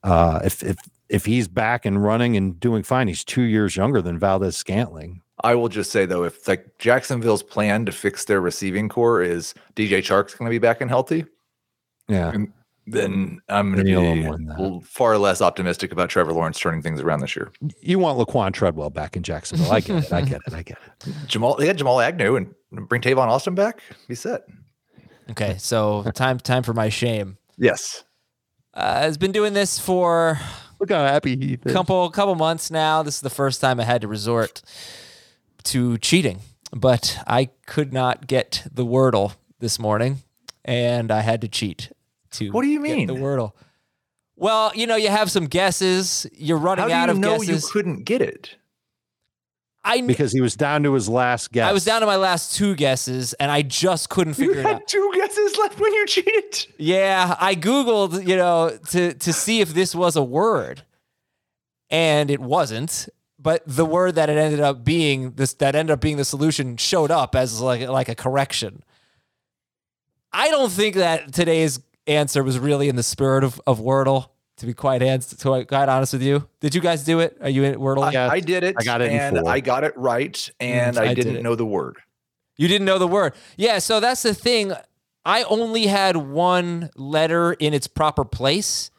[0.03, 0.77] Uh, if if
[1.09, 5.21] if he's back and running and doing fine, he's two years younger than Valdes Scantling.
[5.43, 9.53] I will just say though, if like Jacksonville's plan to fix their receiving corps is
[9.75, 11.25] DJ Chark's going to be back and healthy,
[12.07, 12.33] Yeah,
[12.85, 14.59] then I'm going to be win that.
[14.59, 17.51] l- far less optimistic about Trevor Lawrence turning things around this year.
[17.81, 19.71] you want Laquon Treadwell back in Jacksonville?
[19.71, 20.13] I get it.
[20.13, 20.53] I get it.
[20.53, 21.13] I get it.
[21.27, 22.53] Jamal, they had Jamal Agnew and
[22.89, 23.81] bring Tavon Austin back.
[24.07, 24.43] Be set.
[25.31, 27.37] Okay, so time time for my shame.
[27.57, 28.03] Yes.
[28.73, 30.39] Uh, has been doing this for
[30.79, 33.03] Look how happy he a couple couple months now.
[33.03, 34.61] This is the first time I had to resort
[35.65, 36.39] to cheating,
[36.73, 40.23] but I could not get the Wordle this morning,
[40.65, 41.91] and I had to cheat
[42.33, 42.49] to.
[42.51, 43.07] What do you mean?
[43.07, 43.53] the Wordle?
[44.35, 46.25] Well, you know, you have some guesses.
[46.33, 47.63] You're running How do out you of know guesses.
[47.65, 48.55] you couldn't get it?
[49.85, 51.69] I kn- because he was down to his last guess.
[51.69, 54.65] I was down to my last two guesses, and I just couldn't You figure it
[54.65, 54.73] out.
[54.79, 56.67] had two guesses left when you cheated.
[56.77, 60.83] Yeah, I googled, you know, to to see if this was a word,
[61.89, 63.09] and it wasn't.
[63.37, 66.77] But the word that it ended up being this that ended up being the solution
[66.77, 68.83] showed up as like like a correction.
[70.31, 74.29] I don't think that today's answer was really in the spirit of, of Wordle.
[74.57, 77.37] To be quite ans- to be quite honest with you, did you guys do it?
[77.41, 78.11] Are you in Wordle?
[78.13, 78.75] Yeah, I did it.
[78.77, 79.39] I got it and.
[79.49, 81.41] I got it right, and Mm, I, I did didn't it.
[81.43, 81.97] know the word.
[82.55, 83.33] You didn't know the word.
[83.57, 84.73] Yeah, so that's the thing.
[85.25, 88.91] I only had one letter in its proper place.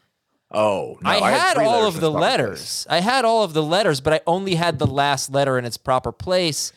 [0.51, 2.59] Oh, no, I, had, three all of the letters.
[2.59, 2.87] place.
[2.89, 5.77] I had all of the letters, but I only had the last letter in its
[5.77, 6.73] proper place.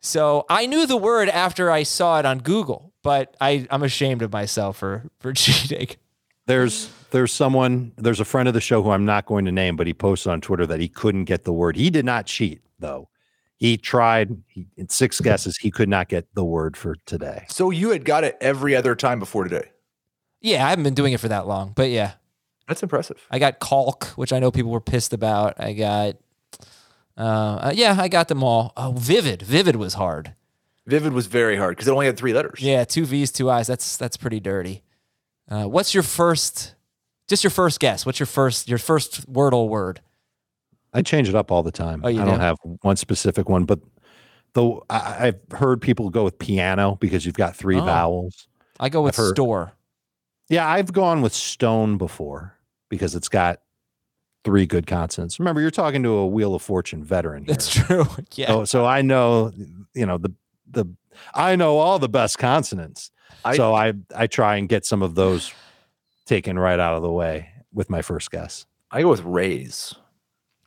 [0.00, 4.22] So I knew the word after I saw it on Google, but I, I'm ashamed
[4.22, 5.96] of myself for for cheating.
[6.46, 9.76] There's there's someone there's a friend of the show who I'm not going to name,
[9.76, 11.76] but he posted on Twitter that he couldn't get the word.
[11.76, 13.08] He did not cheat though.
[13.56, 15.56] He tried he, in six guesses.
[15.56, 17.44] He could not get the word for today.
[17.48, 19.70] So you had got it every other time before today.
[20.40, 22.14] Yeah, I haven't been doing it for that long, but yeah,
[22.66, 23.24] That's impressive.
[23.30, 25.60] I got caulk, which I know people were pissed about.
[25.60, 26.16] I got,
[27.16, 28.72] uh, uh, yeah, I got them all.
[28.76, 30.34] Oh, vivid, vivid was hard.
[30.86, 32.60] Vivid was very hard because it only had three letters.
[32.60, 33.66] Yeah, two V's, two I's.
[33.66, 34.82] That's that's pretty dirty.
[35.48, 36.74] Uh, what's your first?
[37.28, 38.04] Just your first guess.
[38.04, 38.68] What's your first?
[38.68, 40.00] Your first Wordle word?
[40.92, 42.02] I change it up all the time.
[42.04, 43.78] Oh, I don't have one specific one, but
[44.54, 47.84] though I, I've heard people go with piano because you've got three Oh.
[47.84, 48.48] vowels.
[48.80, 49.72] I go with heard- store.
[50.48, 52.58] Yeah, I've gone with stone before
[52.90, 53.60] because it's got
[54.44, 55.38] three good consonants.
[55.38, 57.44] Remember, you're talking to a Wheel of Fortune veteran.
[57.44, 57.54] Here.
[57.54, 58.04] That's true.
[58.34, 58.48] Yeah.
[58.48, 59.52] So, so I know,
[59.94, 60.34] you know, the
[60.72, 60.86] the
[61.34, 63.10] I know all the best consonants.
[63.44, 65.52] I- so I I try and get some of those
[66.26, 68.66] taken right out of the way with my first guess.
[68.90, 69.94] I go with Rays.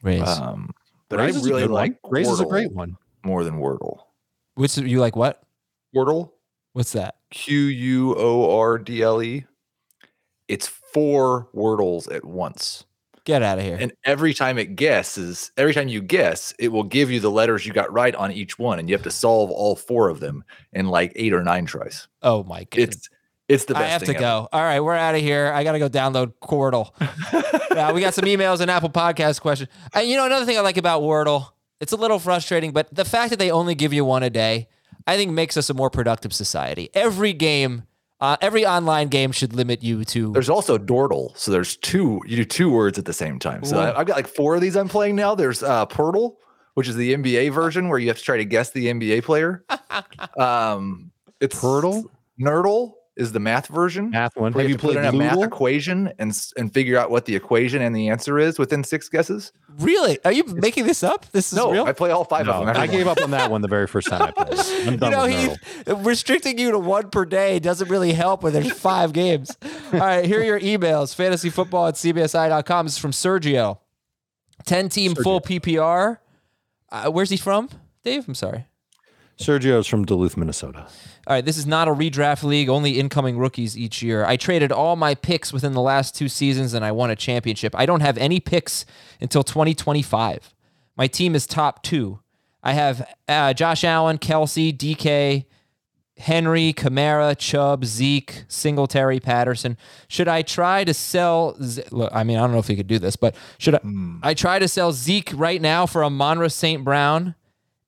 [0.04, 0.22] Raise.
[0.28, 0.72] Um,
[1.10, 1.82] but Raise I is a really good one.
[1.82, 2.98] like Raise is a great one.
[3.24, 4.00] more than Wordle.
[4.56, 5.16] Which you like?
[5.16, 5.42] What?
[5.96, 6.32] Wordle,
[6.74, 7.16] What's that?
[7.32, 9.46] Q U O R D L E.
[10.48, 12.86] It's four Wordles at once.
[13.26, 13.78] Get out of here.
[13.80, 17.66] And every time it guesses, every time you guess, it will give you the letters
[17.66, 20.44] you got right on each one, and you have to solve all four of them
[20.74, 22.08] in like eight or nine tries.
[22.22, 22.80] oh my god.
[22.80, 23.10] It's
[23.48, 23.84] it's the best.
[23.84, 24.20] I have to ever.
[24.20, 24.50] go.
[24.52, 25.52] All right, we're out of here.
[25.54, 26.92] I got to go download Wordle.
[27.76, 29.70] yeah, we got some emails and Apple Podcast questions.
[29.94, 31.50] And you know, another thing I like about Wordle,
[31.80, 34.68] it's a little frustrating, but the fact that they only give you one a day,
[35.06, 36.90] I think makes us a more productive society.
[36.94, 37.84] Every game,
[38.26, 40.32] uh, every online game should limit you to.
[40.32, 42.22] There's also Dordle, so there's two.
[42.26, 43.64] You do two words at the same time.
[43.64, 45.36] So I, I've got like four of these I'm playing now.
[45.36, 46.36] There's uh, Poeltl,
[46.74, 49.64] which is the NBA version where you have to try to guess the NBA player.
[50.38, 52.10] um, it's Poeltl?
[52.40, 54.10] Nerdle, is the math version.
[54.10, 54.52] Math one.
[54.54, 57.10] where Have you have to put played in a math equation and and figure out
[57.12, 59.52] what the equation and the answer is within six guesses?
[59.80, 60.18] Really?
[60.26, 61.26] Are you making this up?
[61.32, 61.86] This is No, real?
[61.86, 62.70] I play all five No, of them.
[62.70, 64.60] every I gave up on that one the very first time I played.
[64.60, 68.54] I'm you know, with Heath, restricting you to one per day doesn't really help when
[68.54, 69.56] there's five games.
[69.94, 71.16] All right, here are your emails.
[71.16, 72.86] Fantasyfootball at cbsi.com.
[72.86, 73.80] This is from Sergio.
[74.66, 76.18] 10 team full PPR.
[76.92, 77.70] Uh, where's he from,
[78.04, 78.28] Dave?
[78.28, 78.66] I'm sorry.
[79.38, 80.88] Sergio's from Duluth, Minnesota.
[81.28, 84.24] All right, this is not a redraft league, only incoming rookies each year.
[84.26, 87.76] I traded all my picks within the last two seasons and I won a championship.
[87.76, 88.86] I don't have any picks
[89.20, 90.54] until 2025.
[90.96, 92.20] My team is top two.
[92.64, 95.46] I have uh, Josh Allen, Kelce, DK,
[96.18, 99.78] Henry, Kamara, Chubb, Zeke, Singletary, Patterson.
[100.08, 101.58] Should I try to sell?
[101.62, 103.80] Z- Look, I mean, I don't know if we could do this, but should I,
[104.24, 106.84] I try to sell Zeke right now for Amon-Ra St.
[106.86, 107.36] Brown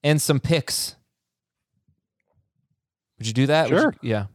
[0.04, 0.96] and some picks?
[3.18, 3.64] Would you do that?
[3.70, 3.94] Would you- Sure.
[4.02, 4.26] yeah.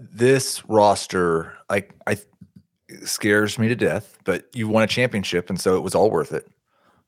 [0.00, 2.16] this roster, like I
[3.04, 6.32] scares me to death, but you won a championship, and so it was all worth
[6.32, 6.46] it.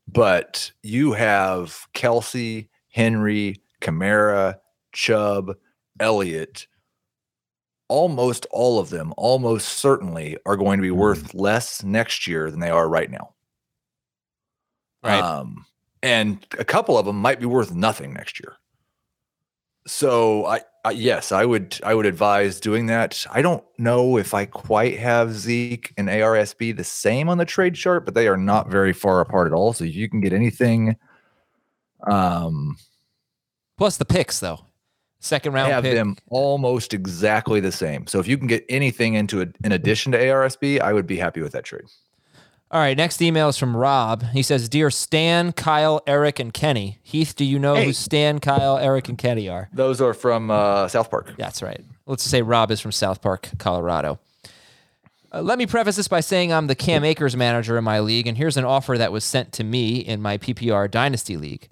[0.07, 4.59] But you have Kelce, Henry, Kamara,
[4.93, 5.55] Chubb,
[5.99, 6.67] Elliott.
[7.89, 12.59] Almost all of them, almost certainly, are going to be worth less next year than
[12.59, 13.33] they are right now.
[15.03, 15.19] Right.
[15.21, 15.65] Um,
[16.03, 18.57] and a couple of them might be worth nothing next year.
[19.87, 23.25] So I, I yes, I would I would advise doing that.
[23.31, 27.75] I don't know if I quite have Zeke and ARSB the same on the trade
[27.75, 29.73] chart, but they are not very far apart at all.
[29.73, 30.95] So you can get anything,
[32.09, 32.77] um,
[33.77, 34.59] Plus the picks, though.
[35.19, 35.93] Second I round have pick.
[35.93, 38.07] them almost exactly the same.
[38.07, 41.17] So if you can get anything into it in addition to ARSB, I would be
[41.17, 41.85] happy with that trade.
[42.69, 42.97] All right.
[42.97, 44.23] Next email is from Rob.
[44.33, 46.99] He says, "Dear Stan, Kyle, Eric, and Kenny.
[47.01, 50.87] Heath, do you know who Stan, Kyle, Eric, and Kenny are?" Those are from uh,
[50.89, 51.33] South Park.
[51.37, 51.83] That's right.
[52.05, 54.19] Let's say Rob is from South Park, Colorado.
[55.33, 58.27] Uh, let me preface this by saying I'm the Cam Akers manager in my league,
[58.27, 61.69] and here's an offer that was sent to me in my PPR Dynasty League.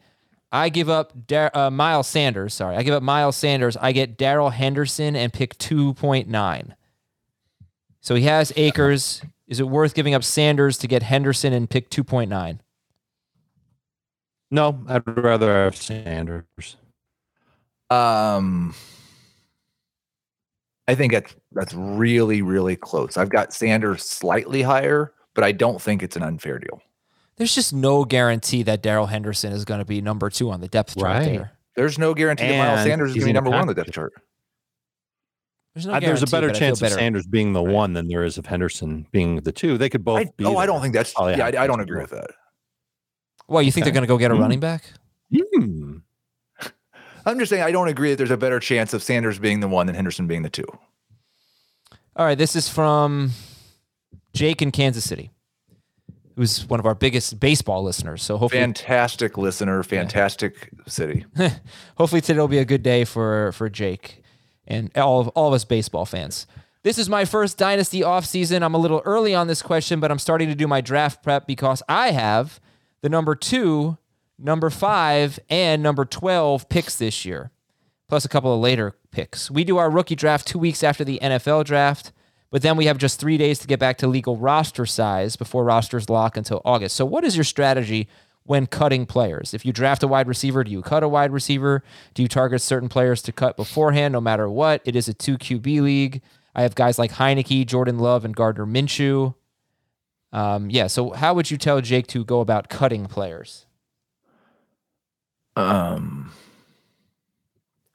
[0.52, 2.54] I give up Dar- uh, Miles Sanders.
[2.54, 3.76] Sorry, I give up Miles Sanders.
[3.78, 6.74] I get Darrell Henderson and pick 2.9.
[8.00, 9.22] So he has Akers.
[9.48, 12.60] Is it worth giving up Sanders to get Henderson and pick 2.9?
[14.52, 16.46] No, I'd rather have Sanders.
[17.90, 18.74] Um,
[20.88, 23.18] I think that's that's really really close.
[23.18, 26.82] I've got Sanders slightly higher, but I don't think it's an unfair deal.
[27.38, 30.68] There's just no guarantee that Darrell Henderson is going to be number two on the
[30.68, 31.26] depth chart Right.
[31.26, 31.52] there.
[31.76, 33.68] There's no guarantee that Miles Sanders is going to be in a number one on
[33.68, 34.14] the depth chart.
[35.76, 36.90] There's, no Uh, there's a better but I feel chance of.
[36.92, 39.78] Sanders being the one than there is of Henderson being the two.
[39.78, 40.46] They could both I, be.
[40.46, 41.14] oh, I don't think that's.
[41.18, 42.32] Oh, yeah, yeah, I, I don't agree with that.
[43.50, 44.42] Well, you think they're going to go get a Hmm.
[44.42, 44.86] running back?
[45.36, 45.98] Hmm.
[47.26, 49.68] I'm just saying I don't agree that there's a better chance of Sanders being the
[49.68, 50.66] one than Henderson being the two.
[52.16, 53.32] All right, this is from
[54.34, 55.32] Jake in Kansas City,
[56.38, 58.24] who's one of our biggest baseball listeners.
[58.24, 61.26] So hopefully, Fantastic listener, fantastic city.
[61.98, 64.24] hopefully today will be a good day for for Jake
[64.68, 66.48] and all of all of us baseball fans.
[66.84, 68.62] This is my first dynasty offseason.
[68.62, 71.48] I'm a little early on this question, but I'm starting to do my draft prep
[71.48, 72.60] because I have
[73.02, 73.98] the number two,
[74.38, 77.50] number five, and number 12 picks this year,
[78.08, 79.50] plus a couple of later picks.
[79.50, 82.12] We do our rookie draft two weeks after the NFL draft,
[82.52, 85.64] but then we have just three days to get back to legal roster size before
[85.64, 86.96] rosters lock until August.
[86.96, 88.08] So, what is your strategy
[88.46, 89.54] when cutting players?
[89.54, 91.84] If you draft a wide receiver, do you cut a wide receiver?
[92.14, 94.82] Do you target certain players to cut beforehand, no matter what?
[94.86, 96.22] It is a two QB league.
[96.54, 99.36] I have guys like Heinicke, Jordan Love, and Gardner Minshew.
[100.32, 100.88] Um, yeah.
[100.88, 103.66] So, how would you tell Jake to go about cutting players?
[105.56, 106.32] Um,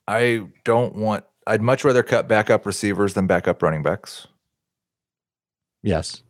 [0.07, 1.25] I don't want.
[1.47, 4.27] I'd much rather cut backup receivers than backup running backs.
[5.83, 6.23] Yes.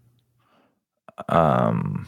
[1.29, 2.07] Um,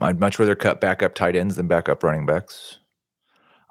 [0.00, 2.78] I'd much rather cut backup tight ends than backup running backs.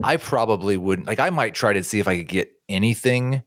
[0.03, 1.19] I probably wouldn't like.
[1.19, 3.43] I might try to see if I could get anything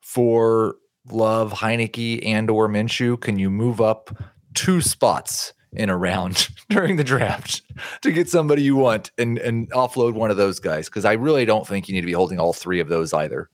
[0.00, 0.76] for
[1.10, 3.20] Love, Heinicke, and or Minshew.
[3.20, 4.16] Can you move up
[4.54, 7.62] two spots in a round during the draft
[8.02, 10.86] to get somebody you want and and offload one of those guys?
[10.88, 13.50] Because I really don't think you need to be holding all three of those either.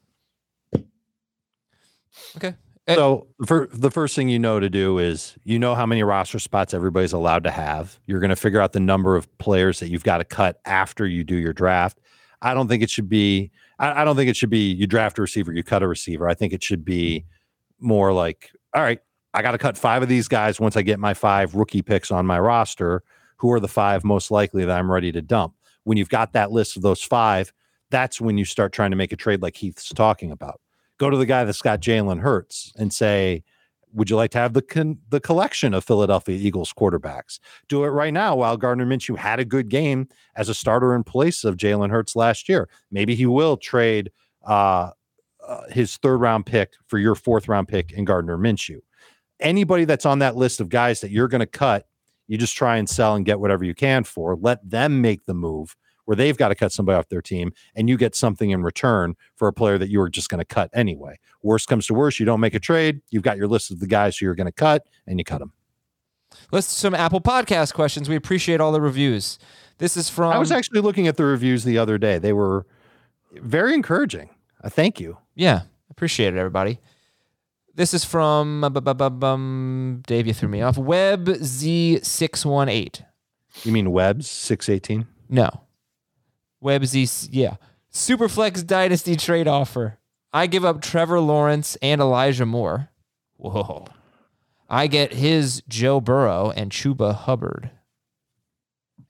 [2.37, 2.55] Okay.
[2.91, 6.03] Eh, So for the first thing you know to do is you know how many
[6.03, 7.99] roster spots everybody's allowed to have.
[8.07, 11.07] You're going to figure out the number of players that you've got to cut after
[11.07, 12.01] you do your draft.
[12.43, 13.51] I don't think it should be.
[13.79, 16.29] I, I don't think it should be you draft a receiver, you cut a receiver.
[16.29, 17.25] I think it should be
[17.79, 19.01] more like, all right,
[19.35, 22.11] I got to cut five of these guys once I get my five rookie picks
[22.11, 23.03] on my roster.
[23.37, 25.55] Who are the five most likely that I'm ready to dump?
[25.85, 27.53] When you've got that list of those five,
[27.91, 30.61] that's when you start trying to make a trade like Heath's talking about
[31.01, 33.43] Go to the guy that's got Jalen Hurts and say,
[33.95, 37.39] would you like to have the con- the collection of Philadelphia Eagles quarterbacks?
[37.69, 41.03] Do it right now while Gardner Minshew had a good game as a starter in
[41.03, 42.69] place of Jalen Hurts last year.
[42.91, 44.13] Maybe he will trade
[44.47, 44.91] uh,
[45.47, 48.81] uh, his third round pick for your fourth round pick in Gardner Minshew.
[49.41, 51.87] Anybody that's on that list of guys that you're going to cut,
[52.29, 54.37] you just try and sell and get whatever you can for.
[54.37, 55.75] Let them make the move
[56.11, 59.15] where they've got to cut somebody off their team and you get something in return
[59.37, 61.17] for a player that you were just going to cut anyway.
[61.41, 63.01] Worst comes to worst, you don't make a trade.
[63.11, 65.39] You've got your list of the guys who you're going to cut and you cut
[65.39, 65.53] them.
[66.51, 68.09] Let's some Apple Podcast questions.
[68.09, 69.39] We appreciate all the reviews.
[69.79, 72.19] This is from I was actually looking at the reviews the other day.
[72.19, 72.67] They were
[73.35, 74.31] very encouraging.
[74.65, 75.17] Uh, thank you.
[75.37, 76.81] Yeah, appreciate it, everybody.
[77.77, 78.71] This is from uh,
[80.09, 80.27] Dave.
[80.27, 80.77] You threw me off.
[80.77, 83.05] Web Z six one eight.
[83.63, 85.07] You mean Webb's 618?
[85.29, 85.63] No,
[86.61, 87.09] Web Z.
[87.31, 87.57] Yeah,
[87.93, 89.99] Superflex Dynasty trade offer.
[90.33, 92.89] I give up Trevor Lawrence and Elijah Moore.
[93.37, 93.87] Whoa.
[94.69, 97.71] I get his Joe Burrow and Chuba Hubbard.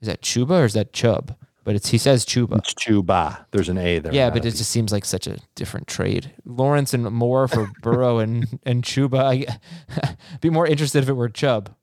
[0.00, 1.36] Is that Chuba or is that Chubb?
[1.62, 2.56] But it's he says Chuba.
[2.58, 3.44] It's Chuba.
[3.50, 4.14] There's an A there.
[4.14, 4.50] Yeah, but it be.
[4.58, 6.32] just seems like such a different trade.
[6.46, 9.22] Lawrence and Moore for Burrow and and Chuba.
[9.22, 11.74] I'd be more interested if it were Chubb.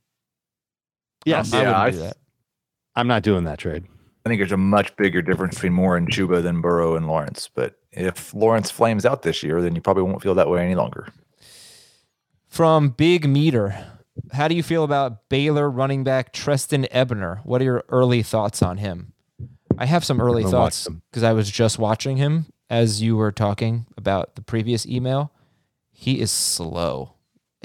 [1.26, 1.53] yes.
[1.53, 2.18] I Yeah, I do that.
[2.95, 3.84] I'm not doing that trade.
[4.28, 7.50] I think there's a much bigger difference between Moore and Chuba than Burrow and Lawrence.
[7.54, 10.76] But if Lawrence flames out this year, then you probably won't feel that way any
[10.76, 11.08] longer.
[12.50, 13.86] From Big Meter,
[14.34, 17.40] how do you feel about Baylor running back Trestan Ebner?
[17.46, 19.14] What are your early thoughts on him?
[19.78, 23.86] I have some early thoughts because I was just watching him as you were talking
[23.96, 25.32] about the previous email.
[25.90, 27.14] He is slow.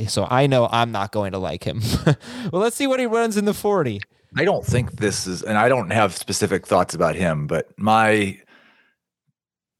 [0.06, 1.82] So I know I'm not going to like him.
[2.52, 4.00] well, let's see what he runs in the 40.
[4.36, 8.38] I don't think this is, and I don't have specific thoughts about him, but my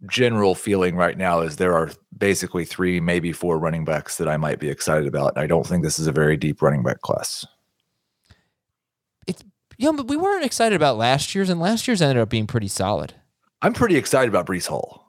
[0.06, 4.36] general feeling right now is there are basically three, maybe four running backs that I
[4.36, 5.38] might be excited about.
[5.38, 7.46] I don't think this is a very deep running back class.
[9.26, 9.42] It's
[9.78, 12.46] you know, but we weren't excited about last year's, and last year's ended up being
[12.46, 13.14] pretty solid.
[13.62, 15.06] I'm pretty excited about Breece Hall.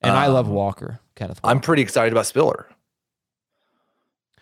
[0.00, 1.40] And I love Um, Walker, Kenneth.
[1.42, 2.68] I'm pretty excited about Spiller.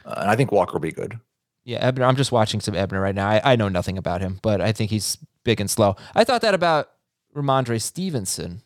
[0.04, 1.18] Uh, and I think Walker will be good.
[1.66, 2.04] Yeah, Ebner.
[2.04, 3.28] I'm just watching some Ebner right now.
[3.28, 5.96] I, I know nothing about him, but I think he's big and slow.
[6.14, 6.90] I thought that about
[7.34, 8.62] Rhamondre Stevenson,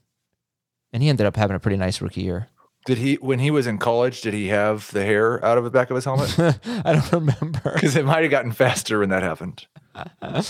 [0.92, 2.48] and he ended up having a pretty nice rookie year.
[2.84, 5.70] Did he, when he was in college, did he have the hair out of the
[5.70, 6.38] back of his helmet?
[6.84, 7.60] I don't remember.
[7.74, 9.66] Because it might have gotten faster when that happened.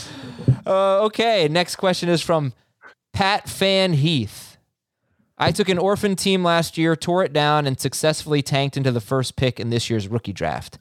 [0.66, 2.52] Uh, okay, next question is from
[3.14, 4.58] Pat Fan Heath.
[5.38, 9.00] I took an orphan team last year, tore it down, and successfully tanked into the
[9.00, 10.78] first pick in this year's rookie draft.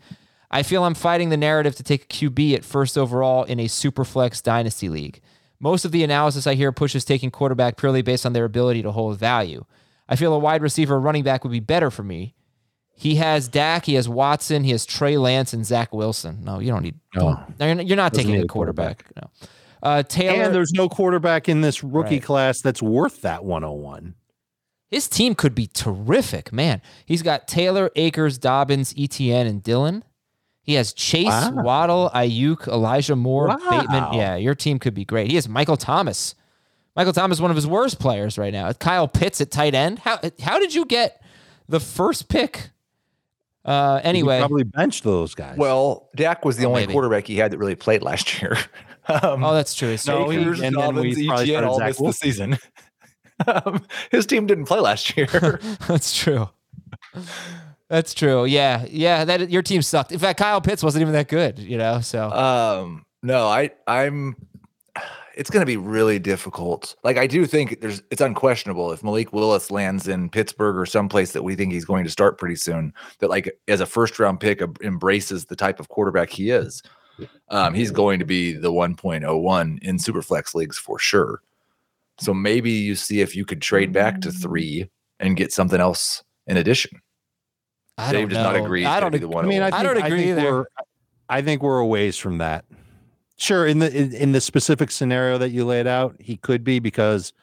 [0.52, 3.66] I feel I'm fighting the narrative to take a QB at first overall in a
[3.66, 5.22] Superflex Dynasty League.
[5.60, 8.92] Most of the analysis I hear pushes taking quarterback purely based on their ability to
[8.92, 9.66] hold value.
[10.08, 12.34] I feel a wide receiver or running back would be better for me.
[12.96, 16.44] He has Dak, he has Watson, he has Trey Lance, and Zach Wilson.
[16.44, 16.96] No, you don't need.
[17.16, 17.40] No.
[17.60, 19.06] no, you're not- you're not taking need a a quarterback.
[19.16, 19.30] No.
[19.82, 22.24] Uh, Taylor, And there's no quarterback in this rookie Right.
[22.24, 24.16] class that's worth that 101.
[24.92, 26.82] his team could be terrific, man.
[27.06, 30.02] He's got Taylor, Akers, Dobbins, ETN, and Dylan.
[30.62, 31.52] He has Chase, Wow.
[31.64, 34.14] Waddle, Ayuk, Elijah Moore, Bateman.
[34.14, 35.30] Yeah, your team could be great.
[35.30, 36.36] He has Michael Thomas.
[36.96, 38.72] Michael Thomas is one of his worst players right now.
[38.74, 40.00] Kyle Pitts at tight end.
[40.00, 41.22] How how did you get
[41.68, 42.70] the first pick?
[43.66, 45.58] Uh, You anyway, probably benched those guys.
[45.58, 46.94] Well, Dak was the Oh, only maybe.
[46.94, 48.58] quarterback he had that really played last year.
[49.08, 49.98] um, oh, that's true.
[49.98, 52.58] So No, he- Akers, and then we Dobbins, probably ETN all missed the season.
[53.48, 55.28] um, his team didn't play last year.
[55.88, 56.50] that's true.
[57.90, 58.46] That's true.
[58.46, 59.26] Yeah, yeah.
[59.26, 60.12] That your team sucked.
[60.12, 61.58] In fact, Kyle Pitts wasn't even that good.
[61.58, 64.36] You know, so um, no, I, I'm.
[65.36, 66.96] It's going to be really difficult.
[67.04, 71.32] Like I do think there's, it's unquestionable if Malik Willis lands in Pittsburgh or someplace
[71.32, 72.94] that we think he's going to start pretty soon.
[73.20, 76.84] That like as a first round pick embraces the type of quarterback he is.
[77.50, 81.42] Um, he's going to be the 1.01 in superflex leagues for sure.
[82.20, 86.24] So maybe you see if you could trade back to three and get something else
[86.48, 87.02] in addition.
[88.00, 88.44] I Dave don't does know.
[88.44, 88.86] not agree.
[88.86, 89.12] I don't.
[89.12, 89.46] gonna the one.
[89.46, 90.68] I mean, I, I don't agree think either.
[91.30, 92.66] I think we're a ways from that.
[93.38, 96.80] Sure, in the in, in the specific scenario that you laid out, he could be
[96.80, 97.34] because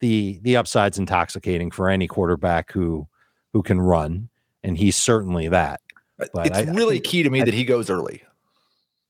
[0.00, 3.06] the the upside's intoxicating for any quarterback who
[3.52, 4.28] who can run,
[4.62, 5.80] and he's certainly that.
[6.20, 8.22] Uh, but it's I- I really think- key to me that he goes early.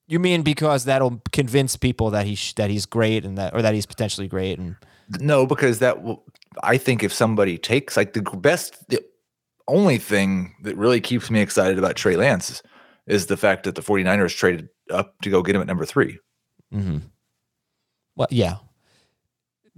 [0.07, 3.63] You mean because that'll convince people that he sh- that he's great and that or
[3.63, 4.75] that he's potentially great and
[5.21, 6.25] No, because that will,
[6.65, 9.05] I think if somebody takes like the best, the
[9.71, 12.63] only thing that really keeps me excited about Trey Lance is,
[13.07, 16.19] is the fact that the 49ers traded up to go get him at number three.
[16.73, 16.99] mm-hmm.
[18.17, 18.57] well, yeah,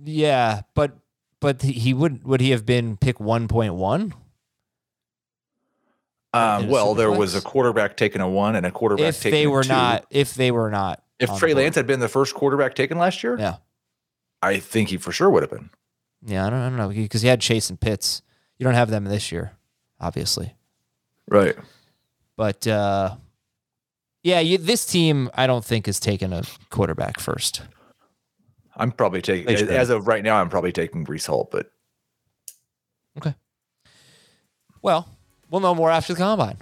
[0.02, 0.96] yeah, but
[1.40, 4.14] but he- would would he have been pick one point one?
[6.34, 9.44] Um, well, there was a quarterback taken a one and a quarterback if taking they
[9.44, 11.52] a were not, if they were not, If Trey.
[11.52, 13.56] Lance had been the first quarterback taken last year, yeah,
[14.40, 15.68] I think he for sure would have been.
[16.24, 18.22] yeah, I don't, I don't know because he had Chase and Pitts.
[18.58, 19.52] You don't have them this year,
[20.02, 20.54] obviously.
[21.28, 21.56] Right.
[22.36, 23.16] But uh,
[24.22, 27.62] yeah, you, this team I don't think is taking a quarterback first.
[28.76, 30.36] I'm probably taking as, as of right now.
[30.36, 31.70] I'm probably taking Breece Hall, but
[33.18, 33.34] okay.
[34.80, 35.08] Well,
[35.50, 36.56] we'll know more after the combine,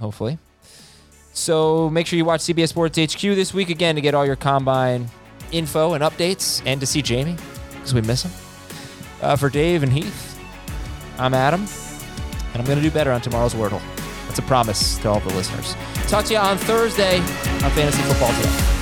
[0.00, 0.38] hopefully.
[1.32, 4.36] So make sure you watch CBS Sports HQ this week again to get all your
[4.36, 5.08] combine
[5.52, 7.36] info and updates and to see Jamie
[7.72, 8.32] because we miss him.
[9.20, 10.38] Uh, for Dave and Heath,
[11.18, 11.66] I'm Adam,
[12.54, 13.82] and I'm going to do better on tomorrow's Wordle.
[14.26, 15.74] That's a promise to all the listeners.
[16.08, 18.73] Talk to you on Thursday on Fantasy Football Today.